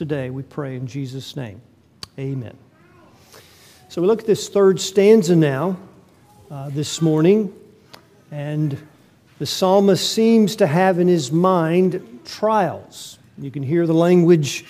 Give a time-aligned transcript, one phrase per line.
[0.00, 1.60] today, we pray in Jesus' name.
[2.18, 2.56] Amen.
[3.90, 5.76] So we look at this third stanza now
[6.50, 7.52] uh, this morning,
[8.30, 8.78] and
[9.38, 13.18] the psalmist seems to have in his mind trials.
[13.36, 14.64] You can hear the language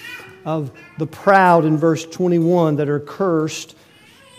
[0.44, 3.76] of the proud in verse 21 that are cursed.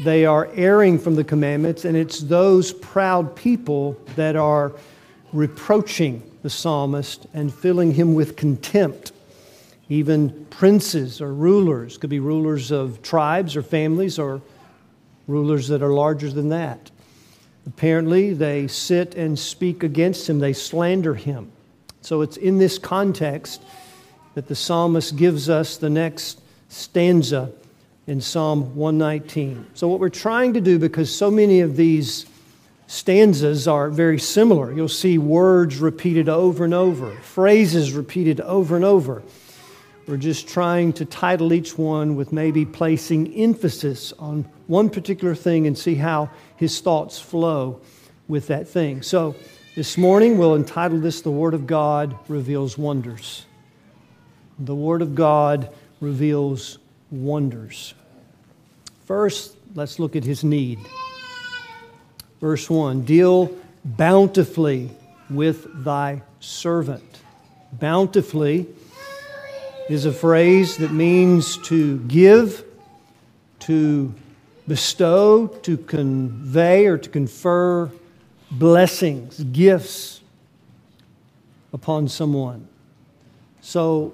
[0.03, 4.73] They are erring from the commandments, and it's those proud people that are
[5.31, 9.13] reproaching the psalmist and filling him with contempt.
[9.91, 14.41] Even princes or rulers could be rulers of tribes or families or
[15.27, 16.89] rulers that are larger than that.
[17.67, 21.51] Apparently, they sit and speak against him, they slander him.
[21.99, 23.61] So it's in this context
[24.33, 27.51] that the psalmist gives us the next stanza
[28.07, 29.65] in Psalm 119.
[29.73, 32.25] So, what we're trying to do, because so many of these
[32.87, 38.85] stanzas are very similar, you'll see words repeated over and over, phrases repeated over and
[38.85, 39.21] over.
[40.07, 45.67] We're just trying to title each one with maybe placing emphasis on one particular thing
[45.67, 47.81] and see how his thoughts flow
[48.27, 49.03] with that thing.
[49.03, 49.35] So,
[49.75, 53.45] this morning we'll entitle this The Word of God Reveals Wonders.
[54.59, 56.77] The Word of God reveals
[57.11, 57.93] wonders.
[59.05, 60.79] First, let's look at his need.
[62.39, 63.55] Verse 1 Deal
[63.85, 64.89] bountifully
[65.29, 67.19] with thy servant.
[67.71, 68.67] Bountifully
[69.91, 72.63] is a phrase that means to give,
[73.59, 74.13] to
[74.67, 77.91] bestow, to convey, or to confer
[78.51, 80.21] blessings, gifts
[81.73, 82.67] upon someone.
[83.61, 84.13] So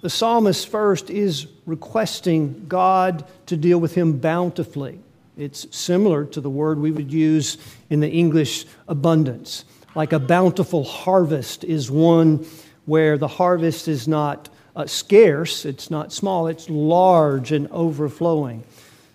[0.00, 5.00] the psalmist first is requesting God to deal with him bountifully.
[5.36, 7.58] It's similar to the word we would use
[7.90, 9.64] in the English abundance.
[9.94, 12.46] Like a bountiful harvest is one
[12.86, 14.48] where the harvest is not
[14.78, 18.62] uh, scarce, it's not small, it's large and overflowing.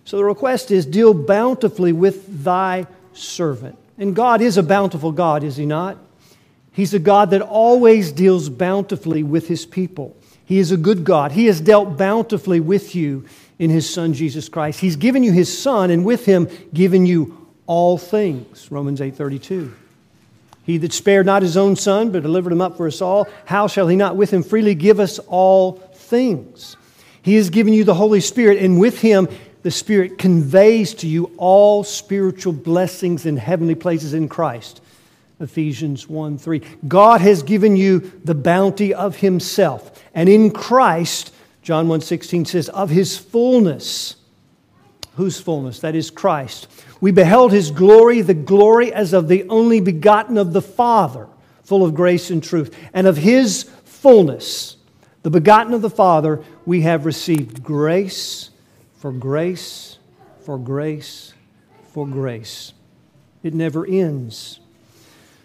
[0.05, 3.78] So the request is deal bountifully with thy servant.
[3.97, 5.98] And God is a bountiful God, is he not?
[6.73, 10.15] He's a God that always deals bountifully with his people.
[10.45, 11.32] He is a good God.
[11.32, 13.26] He has dealt bountifully with you
[13.58, 14.80] in His Son, Jesus Christ.
[14.82, 18.70] He's given you His Son, and with Him, given you all things.
[18.70, 19.73] Romans 8 32.
[20.63, 23.67] He that spared not his own son, but delivered him up for us all, how
[23.67, 26.77] shall he not with him freely give us all things?
[27.21, 29.27] He has given you the Holy Spirit, and with him,
[29.63, 34.81] the Spirit conveys to you all spiritual blessings in heavenly places in Christ.
[35.39, 36.61] Ephesians 1 3.
[36.87, 40.03] God has given you the bounty of Himself.
[40.13, 44.15] And in Christ, John 1 16 says, of His fullness.
[45.15, 45.80] Whose fullness?
[45.80, 46.67] That is Christ.
[47.03, 51.27] We beheld His glory, the glory as of the only begotten of the Father,
[51.61, 52.73] full of grace and truth.
[52.93, 54.77] And of His fullness,
[55.21, 58.52] the begotten of the Father, we have received grace
[58.99, 59.97] for grace,
[60.45, 61.33] for grace,
[61.92, 62.71] for grace.
[63.43, 64.61] It never ends.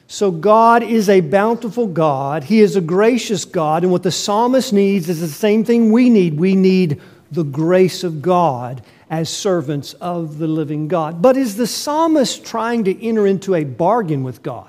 [0.07, 2.45] So, God is a bountiful God.
[2.45, 3.83] He is a gracious God.
[3.83, 6.39] And what the psalmist needs is the same thing we need.
[6.39, 7.01] We need
[7.33, 8.81] the grace of God
[9.11, 11.23] as servants of the living God.
[11.23, 14.69] But is the psalmist trying to enter into a bargain with God?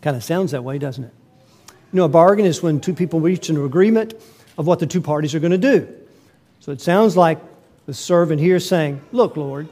[0.00, 1.12] Kind of sounds that way, doesn't it?
[1.92, 4.14] You know, a bargain is when two people reach an agreement
[4.56, 5.88] of what the two parties are going to do.
[6.60, 7.38] So it sounds like
[7.86, 9.68] the servant here saying, Look, Lord,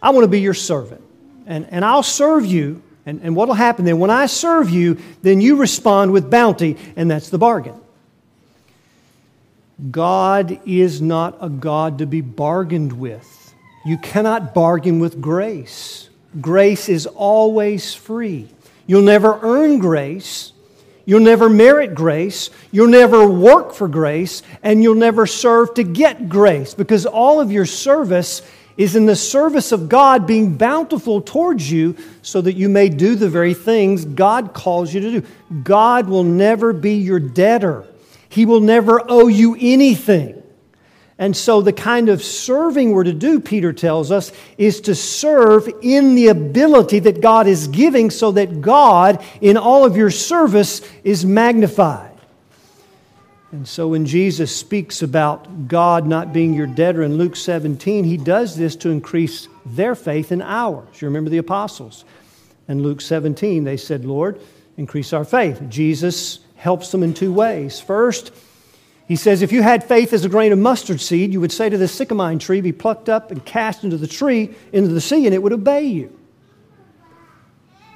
[0.00, 1.02] I want to be your servant,
[1.46, 4.00] and, and I'll serve you and, and what will happen then?
[4.00, 7.80] When I serve you, then you respond with bounty, and that's the bargain.
[9.90, 13.54] God is not a God to be bargained with.
[13.84, 16.08] You cannot bargain with grace.
[16.40, 18.48] Grace is always free.
[18.86, 20.52] You'll never earn grace.
[21.04, 22.50] You'll never merit grace.
[22.72, 24.42] You'll never work for grace.
[24.62, 28.42] And you'll never serve to get grace because all of your service
[28.76, 33.14] is in the service of God being bountiful towards you so that you may do
[33.14, 35.26] the very things God calls you to do.
[35.62, 37.86] God will never be your debtor,
[38.36, 40.42] He will never owe you anything.
[41.18, 45.66] And so, the kind of serving we're to do, Peter tells us, is to serve
[45.80, 50.82] in the ability that God is giving so that God, in all of your service,
[51.02, 52.12] is magnified.
[53.52, 58.18] And so when Jesus speaks about God not being your debtor in Luke 17, he
[58.18, 61.00] does this to increase their faith in ours.
[61.00, 62.04] You remember the apostles.
[62.68, 64.38] In Luke 17, they said, Lord,
[64.76, 65.62] increase our faith.
[65.70, 67.80] Jesus helps them in two ways.
[67.80, 68.32] First,
[69.06, 71.68] he says, if you had faith as a grain of mustard seed, you would say
[71.68, 75.26] to the sycamine tree, be plucked up and cast into the tree, into the sea,
[75.26, 76.18] and it would obey you.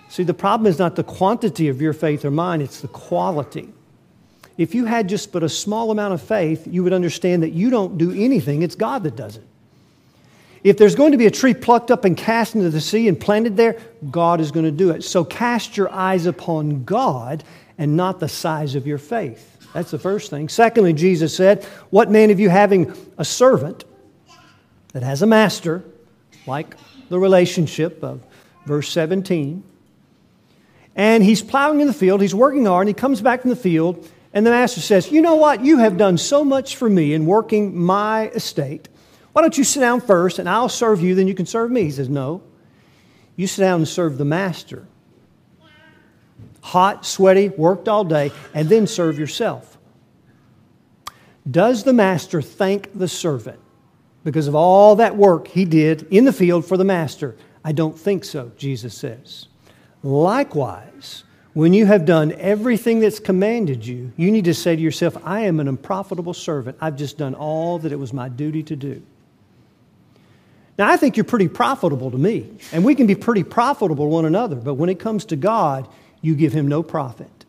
[0.09, 3.73] See, the problem is not the quantity of your faith or mine, it's the quality.
[4.57, 7.71] if you had just but a small amount of faith, you would understand that you
[7.71, 9.45] don't do anything, it's God that does it.
[10.63, 13.19] If there's going to be a tree plucked up and cast into the sea and
[13.19, 13.81] planted there,
[14.11, 15.03] God is going to do it.
[15.03, 17.43] So cast your eyes upon God
[17.81, 19.57] and not the size of your faith.
[19.73, 20.51] That's the first thing.
[20.51, 23.85] Secondly, Jesus said, What man of you having a servant
[24.93, 25.83] that has a master,
[26.47, 26.77] like
[27.09, 28.21] the relationship of
[28.67, 29.65] verse 17,
[30.95, 33.57] and he's plowing in the field, he's working hard, and he comes back from the
[33.57, 35.65] field, and the master says, You know what?
[35.65, 38.91] You have done so much for me in working my estate.
[39.33, 41.85] Why don't you sit down first and I'll serve you, then you can serve me?
[41.85, 42.43] He says, No.
[43.37, 44.87] You sit down and serve the master.
[46.63, 49.79] Hot, sweaty, worked all day, and then serve yourself.
[51.51, 53.59] Does the master thank the servant
[54.25, 57.37] because of all that work he did in the field for the master?
[57.65, 59.49] I don't think so, Jesus says.
[60.03, 65.17] Likewise, when you have done everything that's commanded you, you need to say to yourself,
[65.25, 66.79] I am an unprofitable servant.
[66.81, 69.03] I've just done all that it was my duty to do.
[70.79, 74.09] Now, I think you're pretty profitable to me, and we can be pretty profitable to
[74.09, 75.89] one another, but when it comes to God,
[76.23, 77.41] you give him no profit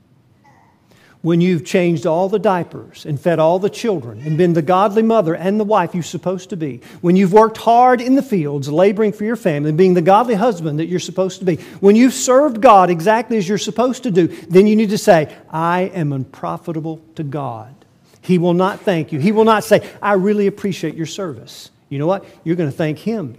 [1.21, 5.03] when you've changed all the diapers and fed all the children and been the godly
[5.03, 8.69] mother and the wife you're supposed to be, when you've worked hard in the fields
[8.69, 11.95] laboring for your family and being the godly husband that you're supposed to be, when
[11.95, 15.81] you've served God exactly as you're supposed to do, then you need to say, I
[15.93, 17.73] am unprofitable to God.
[18.21, 19.19] He will not thank you.
[19.19, 21.69] He will not say, I really appreciate your service.
[21.89, 22.25] You know what?
[22.43, 23.37] You're going to thank Him.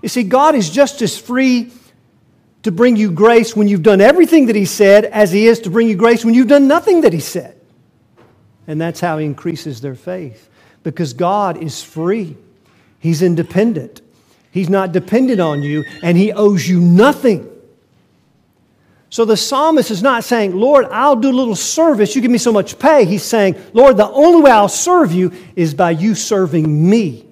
[0.00, 1.72] You see, God is just as free
[2.62, 5.70] to bring you grace when you've done everything that He said, as He is to
[5.70, 7.58] bring you grace when you've done nothing that He said.
[8.66, 10.48] And that's how He increases their faith.
[10.82, 12.36] Because God is free,
[13.00, 14.00] He's independent,
[14.50, 17.48] He's not dependent on you, and He owes you nothing.
[19.10, 22.38] So the psalmist is not saying, Lord, I'll do a little service, you give me
[22.38, 23.04] so much pay.
[23.04, 27.26] He's saying, Lord, the only way I'll serve you is by you serving me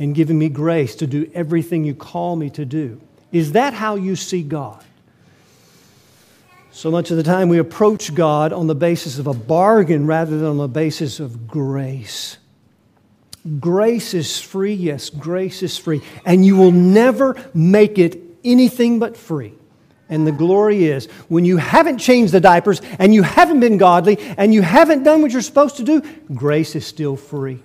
[0.00, 3.00] and giving me grace to do everything you call me to do.
[3.34, 4.82] Is that how you see God?
[6.70, 10.38] So much of the time we approach God on the basis of a bargain rather
[10.38, 12.38] than on the basis of grace.
[13.58, 16.00] Grace is free, yes, grace is free.
[16.24, 19.52] And you will never make it anything but free.
[20.08, 24.16] And the glory is when you haven't changed the diapers and you haven't been godly
[24.36, 26.02] and you haven't done what you're supposed to do,
[26.32, 27.60] grace is still free.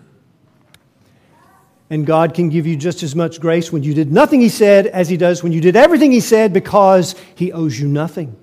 [1.89, 4.87] And God can give you just as much grace when you did nothing He said
[4.87, 8.35] as He does when you did everything He said because He owes you nothing.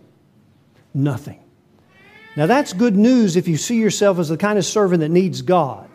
[0.93, 1.40] Nothing.
[2.37, 5.43] Now, that's good news if you see yourself as the kind of servant that needs
[5.43, 5.88] God.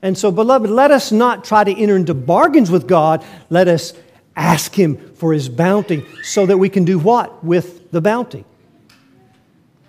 [0.00, 3.24] And so, beloved, let us not try to enter into bargains with God.
[3.50, 3.92] Let us
[4.36, 8.44] ask Him for His bounty so that we can do what with the bounty?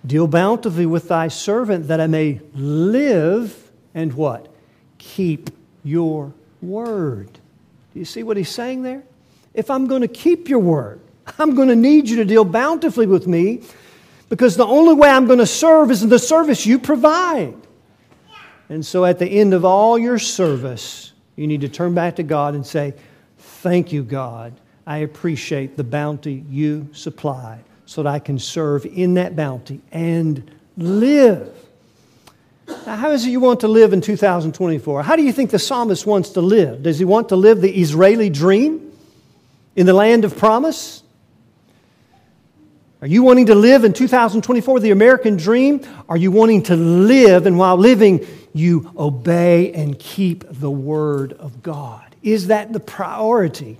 [0.04, 4.52] Deal bountifully with thy servant that I may live and what?
[4.98, 5.50] Keep
[5.84, 6.32] your
[6.62, 7.32] word.
[7.32, 9.02] Do you see what he's saying there?
[9.54, 11.00] If I'm going to keep your word,
[11.38, 13.62] I'm going to need you to deal bountifully with me
[14.28, 17.54] because the only way I'm going to serve is in the service you provide.
[18.68, 22.22] And so at the end of all your service, you need to turn back to
[22.22, 22.94] God and say,
[23.38, 24.52] Thank you, God.
[24.86, 30.50] I appreciate the bounty you supply so that I can serve in that bounty and
[30.76, 31.52] live
[32.68, 35.02] now, how is it you want to live in 2024?
[35.02, 36.82] How do you think the psalmist wants to live?
[36.82, 38.92] Does he want to live the Israeli dream
[39.76, 41.02] in the land of promise?
[43.00, 45.80] Are you wanting to live in 2024 the American dream?
[46.08, 51.62] Are you wanting to live and while living, you obey and keep the Word of
[51.62, 52.16] God?
[52.22, 53.78] Is that the priority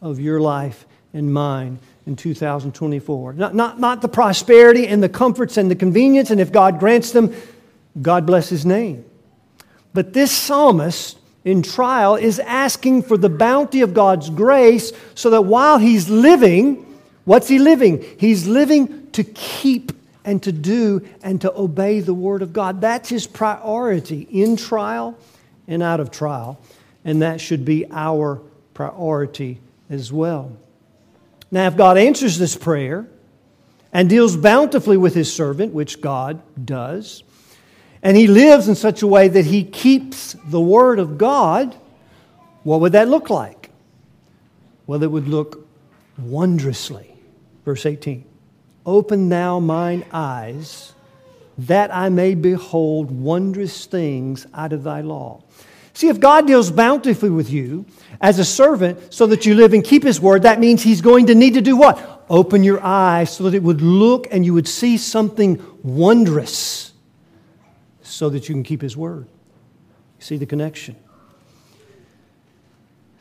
[0.00, 3.34] of your life and mine in 2024?
[3.34, 7.12] Not, not, not the prosperity and the comforts and the convenience, and if God grants
[7.12, 7.34] them,
[8.00, 9.04] God bless his name.
[9.92, 15.42] But this psalmist in trial is asking for the bounty of God's grace so that
[15.42, 16.86] while he's living,
[17.24, 18.04] what's he living?
[18.18, 19.92] He's living to keep
[20.24, 22.80] and to do and to obey the word of God.
[22.80, 25.18] That's his priority in trial
[25.66, 26.60] and out of trial.
[27.04, 28.40] And that should be our
[28.74, 30.52] priority as well.
[31.50, 33.08] Now, if God answers this prayer
[33.92, 37.24] and deals bountifully with his servant, which God does,
[38.02, 41.76] and he lives in such a way that he keeps the Word of God,
[42.62, 43.70] what would that look like?
[44.86, 45.66] Well, it would look
[46.18, 47.14] wondrously.
[47.64, 48.24] Verse 18
[48.86, 50.94] Open thou mine eyes,
[51.58, 55.42] that I may behold wondrous things out of thy law.
[55.92, 57.84] See, if God deals bountifully with you
[58.22, 61.26] as a servant so that you live and keep his word, that means he's going
[61.26, 62.24] to need to do what?
[62.30, 66.89] Open your eyes so that it would look and you would see something wondrous
[68.10, 69.26] so that you can keep His word.
[70.18, 70.96] You see the connection?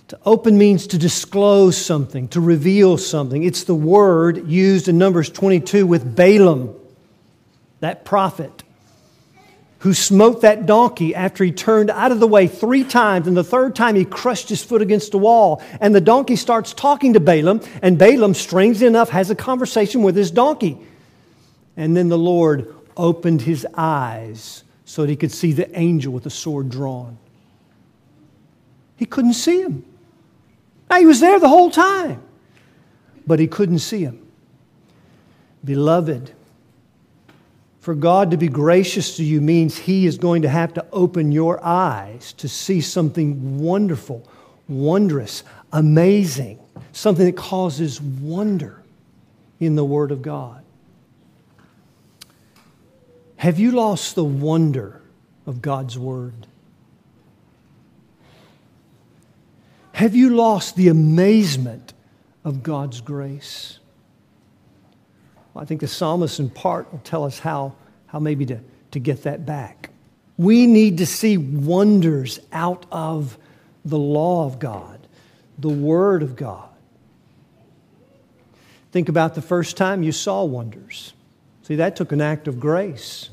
[0.10, 3.44] To open means to disclose something, to reveal something.
[3.44, 6.74] It's the word used in Numbers 22 with Balaam,
[7.80, 8.64] that prophet
[9.80, 13.44] who smote that donkey after he turned out of the way three times, and the
[13.44, 15.62] third time he crushed his foot against a wall.
[15.80, 20.16] And the donkey starts talking to Balaam, and Balaam, strangely enough, has a conversation with
[20.16, 20.78] his donkey.
[21.78, 26.24] And then the Lord opened his eyes so that he could see the angel with
[26.24, 27.16] the sword drawn.
[28.96, 29.86] He couldn't see him.
[30.90, 32.24] Now, he was there the whole time,
[33.28, 34.26] but he couldn't see him.
[35.64, 36.32] Beloved,
[37.82, 41.32] for God to be gracious to you means He is going to have to open
[41.32, 44.28] your eyes to see something wonderful,
[44.68, 46.58] wondrous, amazing,
[46.94, 48.82] something that causes wonder
[49.60, 50.64] in the Word of God.
[53.40, 55.02] Have you lost the wonder
[55.46, 56.46] of God's Word?
[59.94, 61.94] Have you lost the amazement
[62.44, 63.80] of God's grace?
[65.54, 67.76] Well, I think the psalmist, in part, will tell us how,
[68.08, 68.60] how maybe to,
[68.92, 69.90] to get that back.
[70.38, 73.38] We need to see wonders out of
[73.86, 75.08] the law of God,
[75.58, 76.68] the Word of God.
[78.92, 81.14] Think about the first time you saw wonders.
[81.70, 83.30] See, that took an act of grace.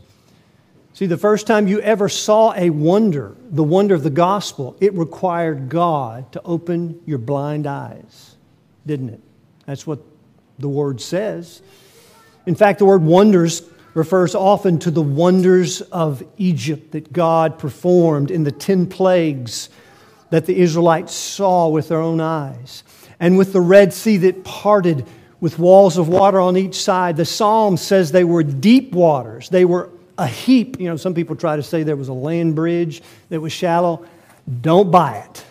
[0.93, 4.93] See, the first time you ever saw a wonder, the wonder of the gospel, it
[4.93, 8.37] required God to open your blind eyes,
[8.87, 9.21] didn't it?
[9.65, 10.01] That's what
[10.59, 11.63] the word says.
[12.45, 13.63] In fact, the word wonders
[13.95, 19.71] refers often to the wonders of Egypt that God performed in the 10 plagues
[20.29, 22.85] that the Israelites saw with their own eyes,
[23.19, 25.07] and with the Red Sea that parted
[25.41, 27.17] with walls of water on each side.
[27.17, 29.49] The psalm says they were deep waters.
[29.49, 30.81] They were a heap.
[30.81, 34.07] You know, some people try to say there was a land bridge that was shallow.
[34.61, 35.45] Don't buy it.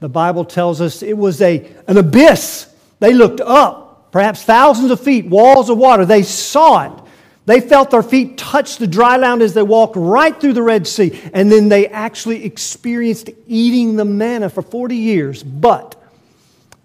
[0.00, 2.72] The Bible tells us it was a, an abyss.
[2.98, 6.04] They looked up, perhaps thousands of feet, walls of water.
[6.04, 7.02] They saw it.
[7.44, 10.86] They felt their feet touch the dry land as they walked right through the Red
[10.86, 11.20] Sea.
[11.32, 15.42] And then they actually experienced eating the manna for 40 years.
[15.42, 16.01] But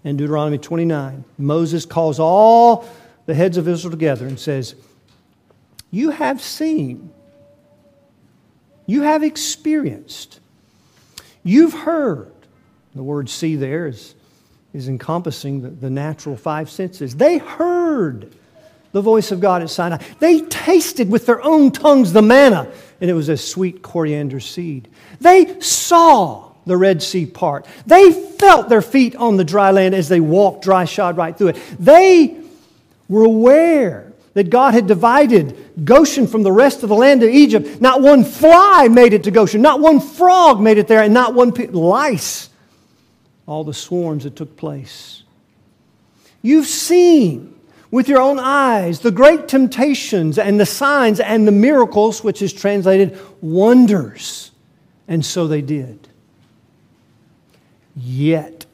[0.04, 2.88] in Deuteronomy 29, Moses calls all
[3.26, 4.74] the heads of Israel together and says,
[5.90, 7.10] You have seen,
[8.86, 10.40] you have experienced,
[11.42, 12.32] you've heard.
[12.94, 14.14] The word see there is,
[14.72, 17.14] is encompassing the, the natural five senses.
[17.14, 18.32] They heard
[18.92, 20.02] the voice of God at Sinai.
[20.18, 24.88] They tasted with their own tongues the manna, and it was a sweet coriander seed.
[25.20, 27.66] They saw the Red Sea part.
[27.86, 31.48] They felt their feet on the dry land as they walked dry shod right through
[31.48, 31.60] it.
[31.78, 32.36] They
[33.08, 37.80] were aware that God had divided Goshen from the rest of the land of Egypt.
[37.80, 41.34] Not one fly made it to Goshen, not one frog made it there, and not
[41.34, 42.48] one lice.
[43.46, 45.22] All the swarms that took place.
[46.42, 47.54] You've seen
[47.90, 52.52] with your own eyes the great temptations and the signs and the miracles, which is
[52.52, 54.50] translated wonders.
[55.08, 56.07] And so they did.
[58.00, 58.66] Yet,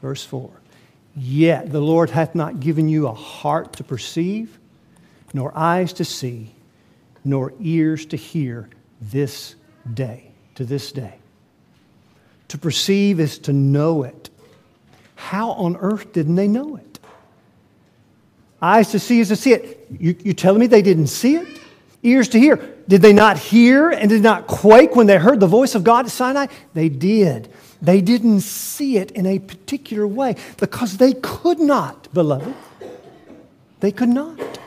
[0.00, 0.50] verse 4,
[1.16, 4.58] yet the Lord hath not given you a heart to perceive,
[5.34, 6.54] nor eyes to see,
[7.24, 8.68] nor ears to hear
[9.00, 9.56] this
[9.92, 11.14] day, to this day.
[12.48, 14.30] To perceive is to know it.
[15.16, 16.98] How on earth didn't they know it?
[18.62, 19.86] Eyes to see is to see it.
[19.98, 21.57] You, you telling me they didn't see it?
[22.02, 22.56] Ears to hear.
[22.86, 26.06] Did they not hear and did not quake when they heard the voice of God
[26.06, 26.46] at Sinai?
[26.74, 27.52] They did.
[27.82, 32.54] They didn't see it in a particular way because they could not, beloved.
[33.80, 34.58] They could not.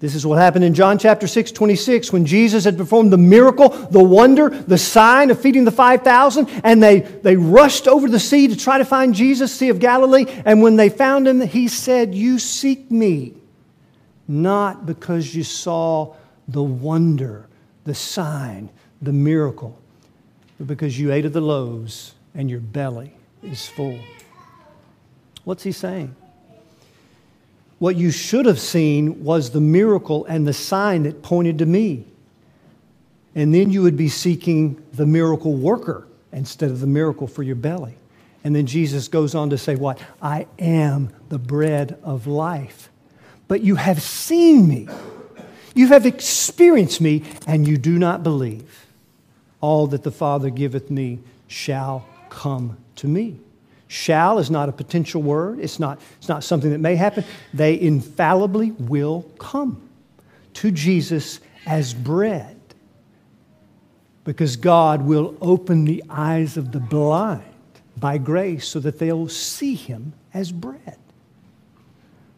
[0.00, 3.70] This is what happened in John chapter 6, 26, when Jesus had performed the miracle,
[3.70, 8.46] the wonder, the sign of feeding the 5,000, and they, they rushed over the sea
[8.46, 10.26] to try to find Jesus, Sea of Galilee.
[10.44, 13.34] And when they found him, he said, You seek me,
[14.28, 16.14] not because you saw
[16.46, 17.46] the wonder,
[17.84, 18.68] the sign,
[19.00, 19.78] the miracle,
[20.58, 23.98] but because you ate of the loaves and your belly is full.
[25.44, 26.14] What's he saying?
[27.78, 32.04] What you should have seen was the miracle and the sign that pointed to me.
[33.34, 37.56] And then you would be seeking the miracle worker instead of the miracle for your
[37.56, 37.94] belly.
[38.42, 40.00] And then Jesus goes on to say, What?
[40.20, 42.90] I am the bread of life.
[43.48, 44.88] But you have seen me,
[45.74, 48.86] you have experienced me, and you do not believe.
[49.60, 53.40] All that the Father giveth me shall come to me.
[53.88, 57.24] Shall is not a potential word, it's not, it's not something that may happen.
[57.54, 59.80] They infallibly will come
[60.54, 62.56] to Jesus as bread.
[64.24, 67.42] Because God will open the eyes of the blind
[67.96, 70.98] by grace so that they'll see him as bread.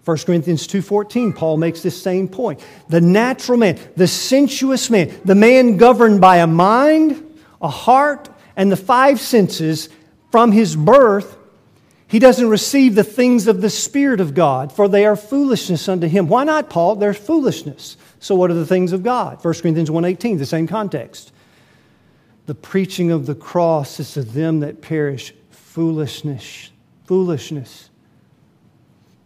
[0.04, 2.61] 1 Corinthians 2:14 Paul makes this same point.
[2.88, 7.23] The natural man, the sensuous man, the man governed by a mind,
[7.61, 9.88] a heart, and the five senses
[10.30, 11.37] from his birth,
[12.09, 16.09] he doesn't receive the things of the spirit of God, for they are foolishness unto
[16.09, 16.28] him.
[16.28, 16.97] Why not, Paul?
[16.97, 17.97] They're foolishness.
[18.21, 19.42] So what are the things of God?
[19.42, 21.30] 1 Corinthians 1:18, the same context.
[22.47, 26.71] The preaching of the cross is to them that perish foolishness,
[27.04, 27.89] foolishness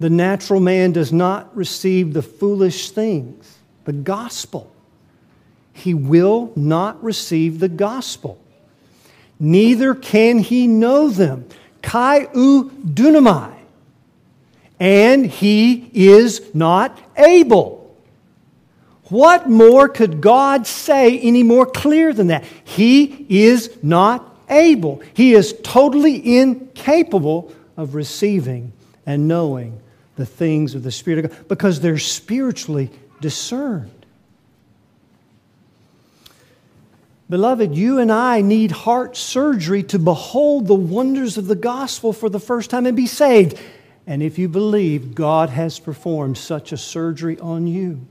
[0.05, 3.57] the natural man does not receive the foolish things,
[3.87, 4.71] the gospel.
[5.73, 8.39] He will not receive the gospel.
[9.41, 11.49] Neither can he know them.
[11.81, 13.55] Kai u dunamai.
[14.79, 17.97] And he is not able.
[19.05, 22.45] What more could God say any more clear than that?
[22.63, 25.01] He is not able.
[25.15, 28.75] He is totally incapable of receiving
[29.07, 29.81] and knowing
[30.17, 32.91] the things of the Spirit of God because they're spiritually
[33.21, 33.91] discerned.
[37.31, 42.29] Beloved, you and I need heart surgery to behold the wonders of the gospel for
[42.29, 43.59] the first time and be saved.
[44.07, 48.07] And if you believe, God has performed such a surgery on you.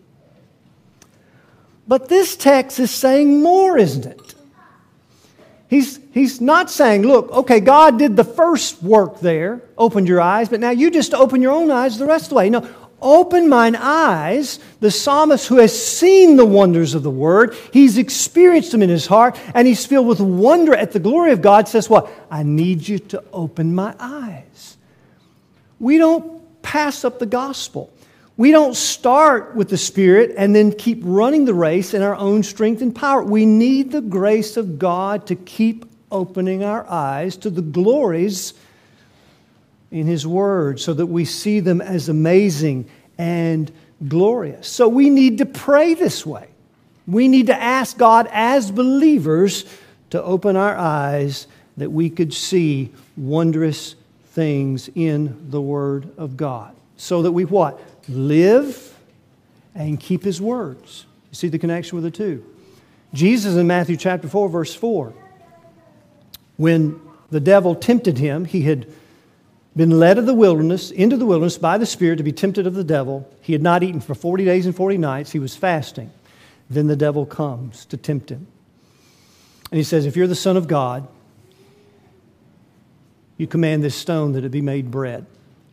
[1.88, 4.36] But this text is saying more, isn't it?
[5.74, 10.48] He's, he's not saying, look, okay, God did the first work there, opened your eyes,
[10.48, 12.51] but now you just open your own eyes the rest of the way.
[12.51, 12.70] No,
[13.01, 14.60] open mine eyes.
[14.82, 19.08] The psalmist who has seen the wonders of the word, he's experienced them in his
[19.08, 22.08] heart, and he's filled with wonder at the glory of God, says, What?
[22.30, 24.77] I need you to open my eyes.
[25.80, 27.92] We don't pass up the gospel.
[28.35, 32.41] We don't start with the Spirit and then keep running the race in our own
[32.41, 33.23] strength and power.
[33.23, 38.53] We need the grace of God to keep opening our eyes to the glories
[39.91, 43.72] in His Word so that we see them as amazing and
[44.07, 44.67] glorious.
[44.67, 46.48] So we need to pray this way.
[47.05, 49.65] We need to ask God as believers
[50.09, 51.46] to open our eyes
[51.77, 53.96] that we could see wondrous
[54.27, 56.75] things in the Word of God.
[56.98, 57.79] So that we what?
[58.07, 58.98] Live
[59.75, 61.05] and keep his words.
[61.31, 62.46] You see the connection with the two.
[63.13, 65.13] Jesus in Matthew chapter 4, verse 4,
[66.57, 68.87] when the devil tempted him, he had
[69.75, 72.75] been led of the wilderness, into the wilderness by the Spirit to be tempted of
[72.75, 73.27] the devil.
[73.42, 75.31] He had not eaten for 40 days and 40 nights.
[75.31, 76.11] He was fasting.
[76.70, 78.48] Then the devil comes to tempt him.
[79.72, 81.07] And he says, If you're the Son of God,
[83.37, 85.25] you command this stone that it be made bread.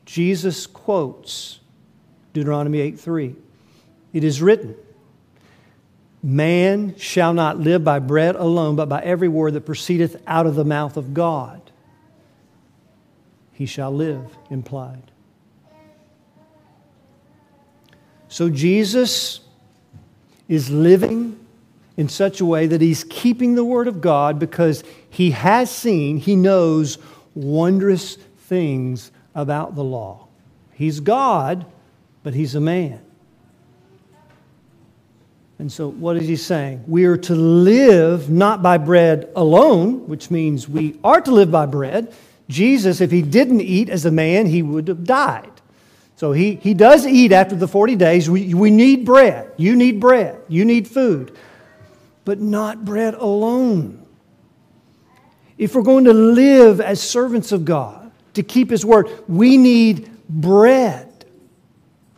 [0.06, 1.59] Jesus quotes
[2.32, 3.34] Deuteronomy 8 3.
[4.12, 4.74] It is written,
[6.22, 10.54] Man shall not live by bread alone, but by every word that proceedeth out of
[10.54, 11.60] the mouth of God.
[13.52, 15.10] He shall live, implied.
[18.28, 19.40] So Jesus
[20.48, 21.38] is living
[21.96, 26.16] in such a way that he's keeping the Word of God because he has seen,
[26.16, 26.96] he knows
[27.34, 30.28] wondrous things about the law.
[30.72, 31.66] He's God,
[32.22, 33.00] but he's a man.
[35.58, 36.84] And so, what is he saying?
[36.86, 41.66] We are to live not by bread alone, which means we are to live by
[41.66, 42.14] bread.
[42.48, 45.50] Jesus, if he didn't eat as a man, he would have died.
[46.16, 48.30] So, he, he does eat after the 40 days.
[48.30, 49.52] We, we need bread.
[49.58, 50.40] You need bread.
[50.48, 51.36] You need food.
[52.24, 54.06] But not bread alone.
[55.58, 60.10] If we're going to live as servants of God, to keep his word, we need
[60.26, 61.09] bread.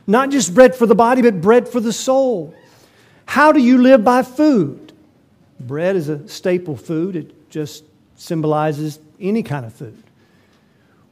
[0.07, 2.55] Not just bread for the body, but bread for the soul.
[3.27, 4.93] How do you live by food?
[5.61, 7.85] Bread is a staple food, it just
[8.17, 10.03] symbolizes any kind of food.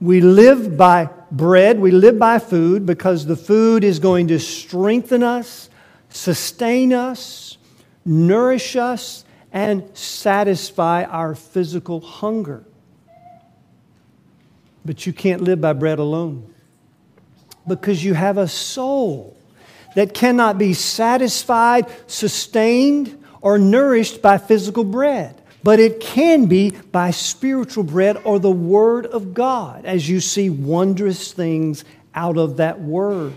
[0.01, 5.23] We live by bread, we live by food because the food is going to strengthen
[5.23, 5.69] us,
[6.09, 7.59] sustain us,
[8.05, 12.65] nourish us, and satisfy our physical hunger.
[14.85, 16.50] But you can't live by bread alone
[17.77, 19.37] because you have a soul
[19.95, 25.41] that cannot be satisfied, sustained, or nourished by physical bread.
[25.63, 30.51] But it can be by spiritual bread or the Word of God as you see
[30.51, 33.35] wondrous things out of that Word.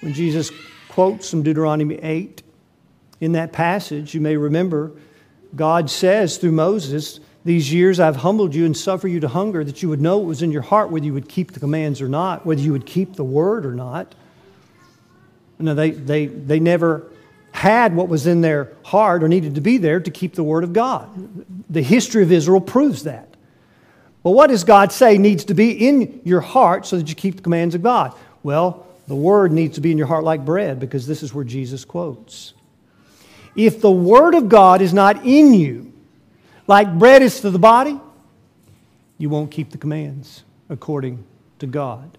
[0.00, 0.50] When Jesus
[0.88, 2.42] quotes from Deuteronomy 8,
[3.20, 4.92] in that passage, you may remember,
[5.54, 9.82] God says through Moses, these years I've humbled you and suffered you to hunger, that
[9.82, 12.08] you would know what was in your heart, whether you would keep the commands or
[12.08, 14.14] not, whether you would keep the word or not.
[15.58, 17.10] No, they, they, they never
[17.52, 20.62] had what was in their heart or needed to be there to keep the Word
[20.62, 21.08] of God.
[21.70, 23.28] The history of Israel proves that.
[24.22, 27.36] But what does God say needs to be in your heart so that you keep
[27.36, 28.12] the commands of God?
[28.42, 31.44] Well, the Word needs to be in your heart like bread because this is where
[31.44, 32.52] Jesus quotes.
[33.54, 35.94] If the Word of God is not in you,
[36.66, 38.00] like bread is to the body,
[39.18, 41.24] you won't keep the commands according
[41.58, 42.18] to God.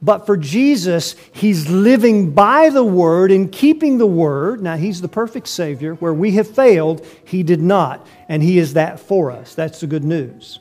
[0.00, 4.60] But for Jesus, he's living by the word and keeping the word.
[4.60, 5.94] Now, he's the perfect Savior.
[5.94, 8.04] Where we have failed, he did not.
[8.28, 9.54] And he is that for us.
[9.54, 10.58] That's the good news.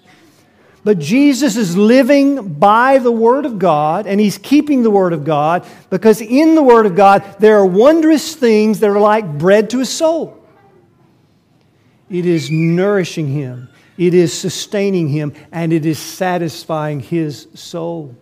[0.84, 5.24] But Jesus is living by the Word of God and He's keeping the Word of
[5.24, 9.69] God because in the Word of God there are wondrous things that are like bread
[9.71, 10.40] to His soul.
[12.12, 18.15] It is nourishing Him, it is sustaining Him, and it is satisfying His soul.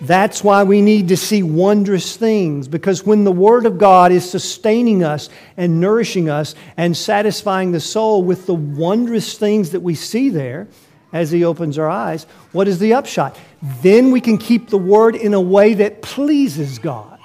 [0.00, 4.28] That's why we need to see wondrous things, because when the Word of God is
[4.28, 9.94] sustaining us and nourishing us and satisfying the soul with the wondrous things that we
[9.94, 10.66] see there
[11.12, 13.38] as He opens our eyes, what is the upshot?
[13.82, 17.20] Then we can keep the Word in a way that pleases God.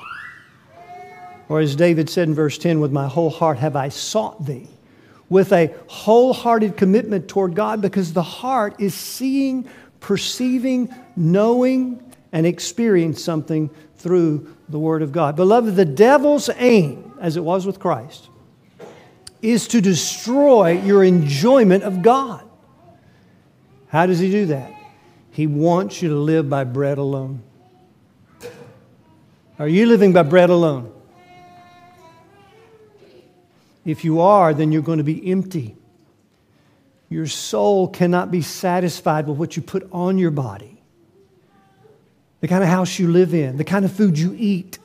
[1.49, 4.67] Or as David said in verse 10, with my whole heart have I sought Thee.
[5.29, 9.67] With a wholehearted commitment toward God, because the heart is seeing,
[9.99, 15.35] perceiving, knowing, and experiencing something through the Word of God.
[15.35, 18.29] Beloved, the devil's aim, as it was with Christ,
[19.41, 22.43] is to destroy your enjoyment of God.
[23.89, 24.73] How does he do that?
[25.31, 27.43] He wants you to live by bread alone.
[29.59, 30.93] Are you living by bread alone?
[33.87, 35.77] If you are, then you're going to be empty.
[37.09, 40.77] Your soul cannot be satisfied with what you put on your body
[42.39, 44.77] the kind of house you live in, the kind of food you eat,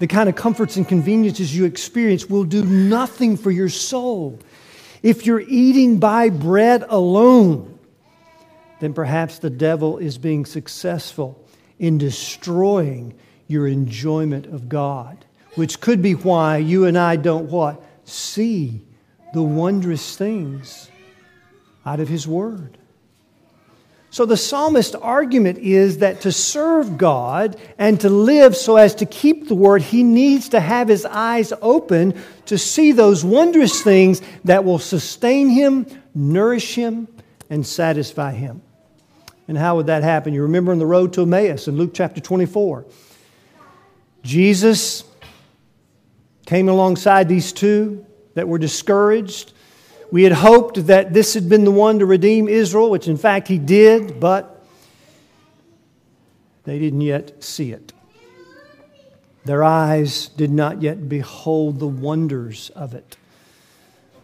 [0.00, 4.38] the kind of comforts and conveniences you experience will do nothing for your soul.
[5.02, 7.78] If you're eating by bread alone,
[8.80, 11.42] then perhaps the devil is being successful
[11.78, 13.14] in destroying
[13.46, 17.82] your enjoyment of God, which could be why you and I don't what?
[18.08, 18.80] See
[19.34, 20.90] the wondrous things
[21.84, 22.78] out of his word.
[24.10, 29.06] So the psalmist's argument is that to serve God and to live so as to
[29.06, 34.22] keep the word, he needs to have his eyes open to see those wondrous things
[34.44, 37.06] that will sustain him, nourish him,
[37.50, 38.62] and satisfy him.
[39.46, 40.32] And how would that happen?
[40.32, 42.86] You remember in the road to Emmaus in Luke chapter 24.
[44.22, 45.04] Jesus
[46.48, 49.52] came alongside these two that were discouraged
[50.10, 53.48] we had hoped that this had been the one to redeem Israel, which in fact
[53.48, 54.64] he did, but
[56.64, 57.92] they didn't yet see it.
[59.44, 63.16] Their eyes did not yet behold the wonders of it.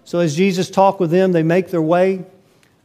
[0.05, 2.25] So, as Jesus talked with them, they make their way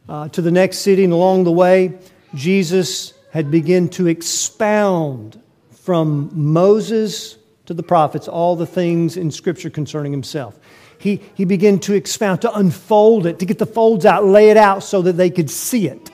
[0.08, 1.98] uh, to the next city, and along the way,
[2.34, 7.36] Jesus had begun to expound from Moses
[7.70, 10.58] to the prophets all the things in Scripture concerning himself
[11.00, 14.58] he, he began to expound, to unfold it, to get the folds out, lay it
[14.58, 16.10] out so that they could see it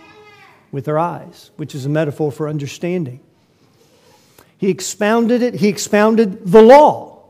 [0.71, 3.19] with their eyes, which is a metaphor for understanding.
[4.59, 7.25] He expounded it, he expounded the law,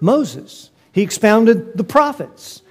[0.00, 0.70] Moses.
[0.92, 2.62] He expounded the prophets,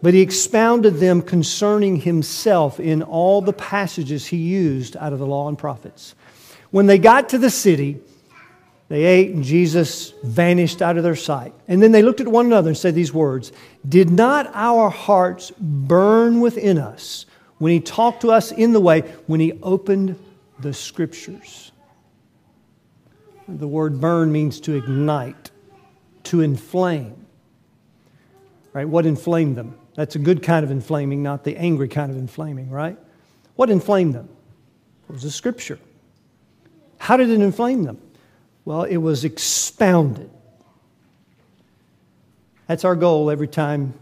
[0.00, 5.26] but he expounded them concerning himself in all the passages he used out of the
[5.26, 6.14] law and prophets.
[6.70, 8.00] When they got to the city,
[8.88, 11.54] they ate, and Jesus vanished out of their sight.
[11.68, 13.52] And then they looked at one another and said these words
[13.88, 17.26] Did not our hearts burn within us
[17.58, 20.18] when he talked to us in the way, when he opened
[20.58, 21.72] the scriptures?
[23.48, 25.50] The word burn means to ignite,
[26.24, 27.26] to inflame.
[28.72, 28.88] Right?
[28.88, 29.78] What inflamed them?
[29.94, 32.98] That's a good kind of inflaming, not the angry kind of inflaming, right?
[33.54, 34.28] What inflamed them?
[35.08, 35.78] It was the scripture.
[36.98, 37.98] How did it inflame them?
[38.64, 40.30] Well, it was expounded.
[42.66, 43.94] That's our goal every time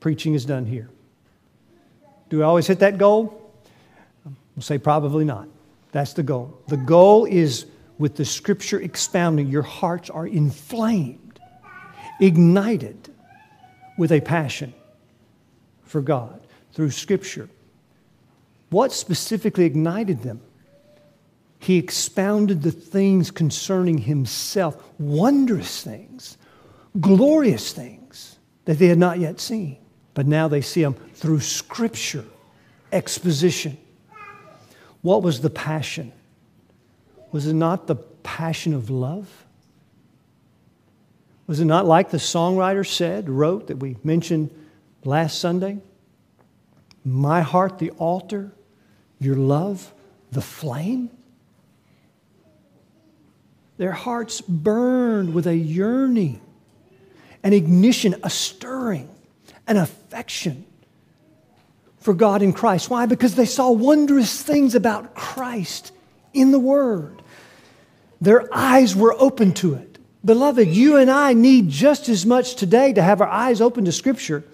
[0.00, 0.90] preaching is done here.
[2.28, 3.52] Do we always hit that goal?
[4.54, 5.48] We'll say probably not.
[5.92, 6.58] That's the goal.
[6.68, 7.66] The goal is
[7.98, 11.38] with the scripture expounding, your hearts are inflamed,
[12.20, 13.12] ignited
[13.98, 14.72] with a passion
[15.84, 16.40] for God
[16.72, 17.48] through scripture.
[18.70, 20.40] What specifically ignited them?
[21.60, 26.38] He expounded the things concerning himself, wondrous things,
[26.98, 29.76] glorious things that they had not yet seen.
[30.14, 32.24] But now they see them through scripture,
[32.90, 33.76] exposition.
[35.02, 36.12] What was the passion?
[37.30, 39.28] Was it not the passion of love?
[41.46, 44.50] Was it not like the songwriter said, wrote, that we mentioned
[45.04, 45.78] last Sunday?
[47.04, 48.50] My heart, the altar,
[49.18, 49.92] your love,
[50.32, 51.10] the flame?
[53.80, 56.42] Their hearts burned with a yearning,
[57.42, 59.08] an ignition, a stirring,
[59.66, 60.66] an affection
[61.96, 62.90] for God in Christ.
[62.90, 63.06] Why?
[63.06, 65.94] Because they saw wondrous things about Christ
[66.34, 67.22] in the Word.
[68.20, 69.98] Their eyes were open to it.
[70.22, 73.92] Beloved, you and I need just as much today to have our eyes open to
[73.92, 74.44] Scripture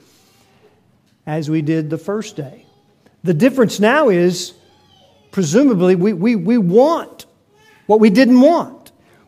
[1.27, 2.65] as we did the first day.
[3.25, 4.53] The difference now is,
[5.33, 7.27] presumably, we, we, we want
[7.87, 8.76] what we didn't want.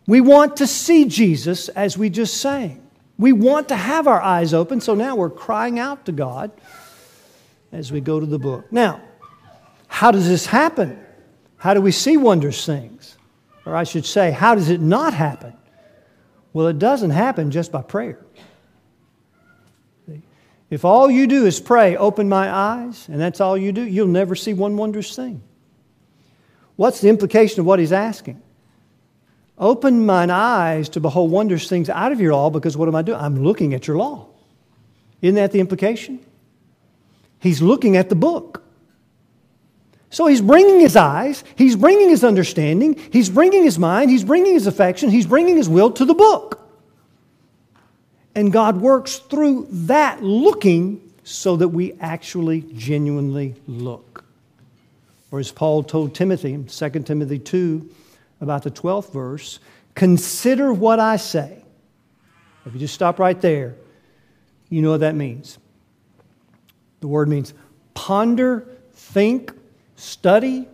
[0.09, 2.83] We want to see Jesus as we just sang.
[3.19, 6.51] We want to have our eyes open, so now we're crying out to God
[7.73, 8.73] as we go to the book.
[8.73, 9.03] Now,
[9.87, 10.99] how does this happen?
[11.59, 13.19] How do we see wondrous things?
[13.67, 15.53] Or I should say, how does it not happen?
[16.55, 18.25] Well, it doesn't happen just by prayer.
[20.71, 24.07] If all you do is pray, open my eyes, and that's all you do, you'll
[24.07, 25.43] never see one wondrous thing.
[26.77, 28.41] What's the implication of what he's asking?
[29.59, 33.03] Open mine eyes to behold wondrous things out of your law, because what am I
[33.03, 33.19] doing?
[33.19, 34.27] I'm looking at your law.
[35.21, 36.25] Isn't that the implication?
[37.41, 38.63] He's looking at the book.
[40.11, 44.55] So he's bringing his eyes, he's bringing his understanding, he's bringing his mind, he's bringing
[44.55, 46.67] his affection, he's bringing his will to the book.
[48.35, 54.25] And God works through that looking so that we actually genuinely look.
[55.31, 57.91] Or as Paul told Timothy in 2 Timothy 2,
[58.41, 59.59] about the 12th verse,
[59.95, 61.63] consider what I say.
[62.65, 63.77] If you just stop right there,
[64.69, 65.59] you know what that means.
[67.01, 67.55] The word means
[67.95, 69.53] ponder, think,
[69.97, 70.69] study.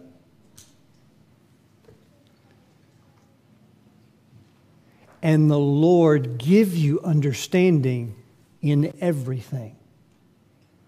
[5.22, 8.14] And the Lord give you understanding
[8.60, 9.76] in everything.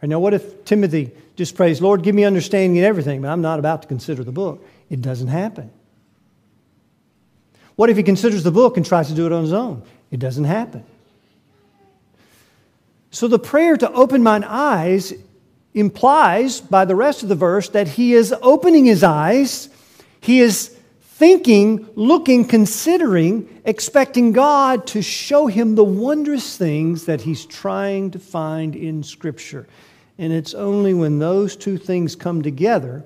[0.02, 3.40] I now, what if Timothy just prays, Lord, give me understanding in everything, but I'm
[3.40, 4.66] not about to consider the book?
[4.90, 5.70] It doesn't happen.
[7.76, 9.82] What if he considers the book and tries to do it on his own?
[10.10, 10.84] It doesn't happen.
[13.10, 15.14] So the prayer to open mine eyes
[15.74, 19.68] implies by the rest of the verse that he is opening his eyes,
[20.20, 20.68] he is
[21.02, 28.18] thinking, looking, considering, expecting God to show him the wondrous things that he's trying to
[28.18, 29.66] find in Scripture.
[30.18, 33.04] And it's only when those two things come together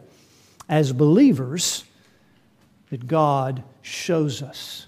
[0.69, 1.85] as believers
[2.91, 4.87] that God shows us.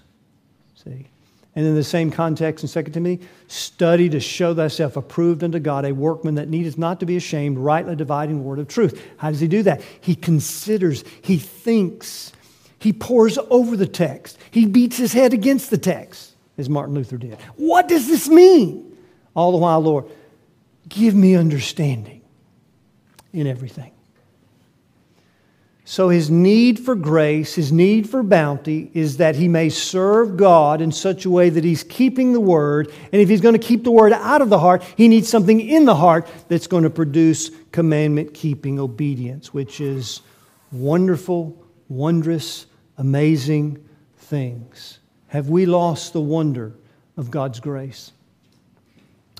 [0.75, 1.07] See?
[1.55, 5.85] And in the same context in 2 Timothy, study to show thyself approved unto God,
[5.85, 9.01] a workman that needeth not to be ashamed, rightly dividing the word of truth.
[9.17, 9.81] How does he do that?
[10.01, 12.33] He considers, he thinks,
[12.79, 17.17] he pores over the text, he beats his head against the text, as Martin Luther
[17.17, 17.37] did.
[17.55, 18.97] What does this mean?
[19.35, 20.05] All the while, Lord,
[20.89, 22.21] give me understanding
[23.31, 23.92] in everything.
[25.85, 30.79] So, his need for grace, his need for bounty, is that he may serve God
[30.79, 32.89] in such a way that he's keeping the word.
[33.11, 35.59] And if he's going to keep the word out of the heart, he needs something
[35.59, 40.21] in the heart that's going to produce commandment keeping obedience, which is
[40.71, 42.65] wonderful, wondrous,
[42.97, 43.83] amazing
[44.17, 44.99] things.
[45.27, 46.73] Have we lost the wonder
[47.17, 48.13] of God's grace?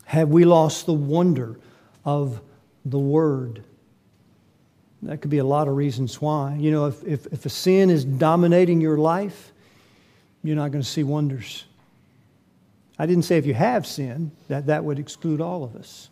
[0.06, 1.58] Have we lost the wonder
[2.03, 2.41] of
[2.84, 3.63] the word?
[5.04, 6.56] That could be a lot of reasons why.
[6.56, 9.52] You know, if, if, if a sin is dominating your life,
[10.44, 11.66] you're not going to see wonders.
[12.98, 16.10] I didn't say if you have sin, that, that would exclude all of us.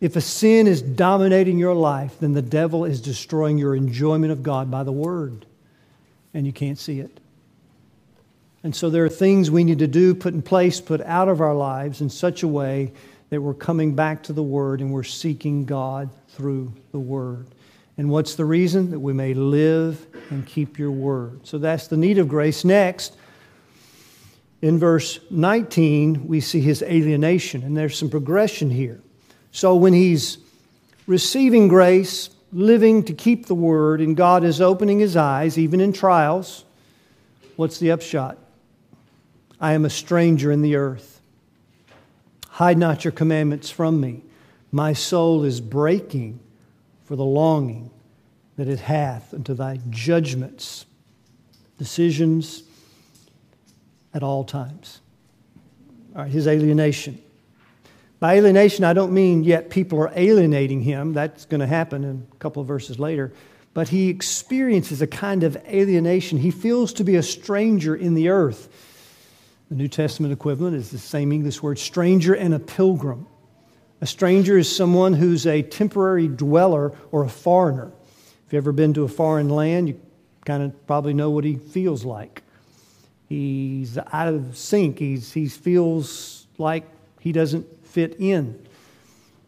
[0.00, 4.42] If a sin is dominating your life, then the devil is destroying your enjoyment of
[4.42, 5.46] God by the word,
[6.34, 7.18] and you can't see it.
[8.62, 11.40] And so there are things we need to do, put in place, put out of
[11.40, 12.92] our lives in such a way
[13.30, 17.46] that we're coming back to the word and we're seeking God through the word.
[17.98, 18.90] And what's the reason?
[18.90, 21.46] That we may live and keep your word.
[21.46, 22.64] So that's the need of grace.
[22.64, 23.16] Next,
[24.60, 29.00] in verse 19, we see his alienation, and there's some progression here.
[29.50, 30.38] So when he's
[31.06, 35.92] receiving grace, living to keep the word, and God is opening his eyes, even in
[35.92, 36.64] trials,
[37.56, 38.38] what's the upshot?
[39.60, 41.20] I am a stranger in the earth.
[42.48, 44.22] Hide not your commandments from me.
[44.72, 46.40] My soul is breaking
[47.06, 47.90] for the longing
[48.56, 50.86] that it hath unto thy judgments,
[51.78, 52.62] decisions
[54.12, 55.00] at all times.
[56.14, 57.22] All right, his alienation.
[58.18, 61.12] By alienation, I don't mean yet people are alienating him.
[61.12, 63.32] That's going to happen in a couple of verses later.
[63.74, 66.38] But he experiences a kind of alienation.
[66.38, 68.68] He feels to be a stranger in the earth.
[69.68, 73.26] The New Testament equivalent is the same English word stranger and a pilgrim.
[74.00, 77.92] A stranger is someone who's a temporary dweller or a foreigner.
[78.46, 80.00] If you've ever been to a foreign land, you
[80.44, 82.42] kind of probably know what he feels like.
[83.28, 84.98] He's out of sync.
[84.98, 86.84] He's, he feels like
[87.20, 88.66] he doesn't fit in.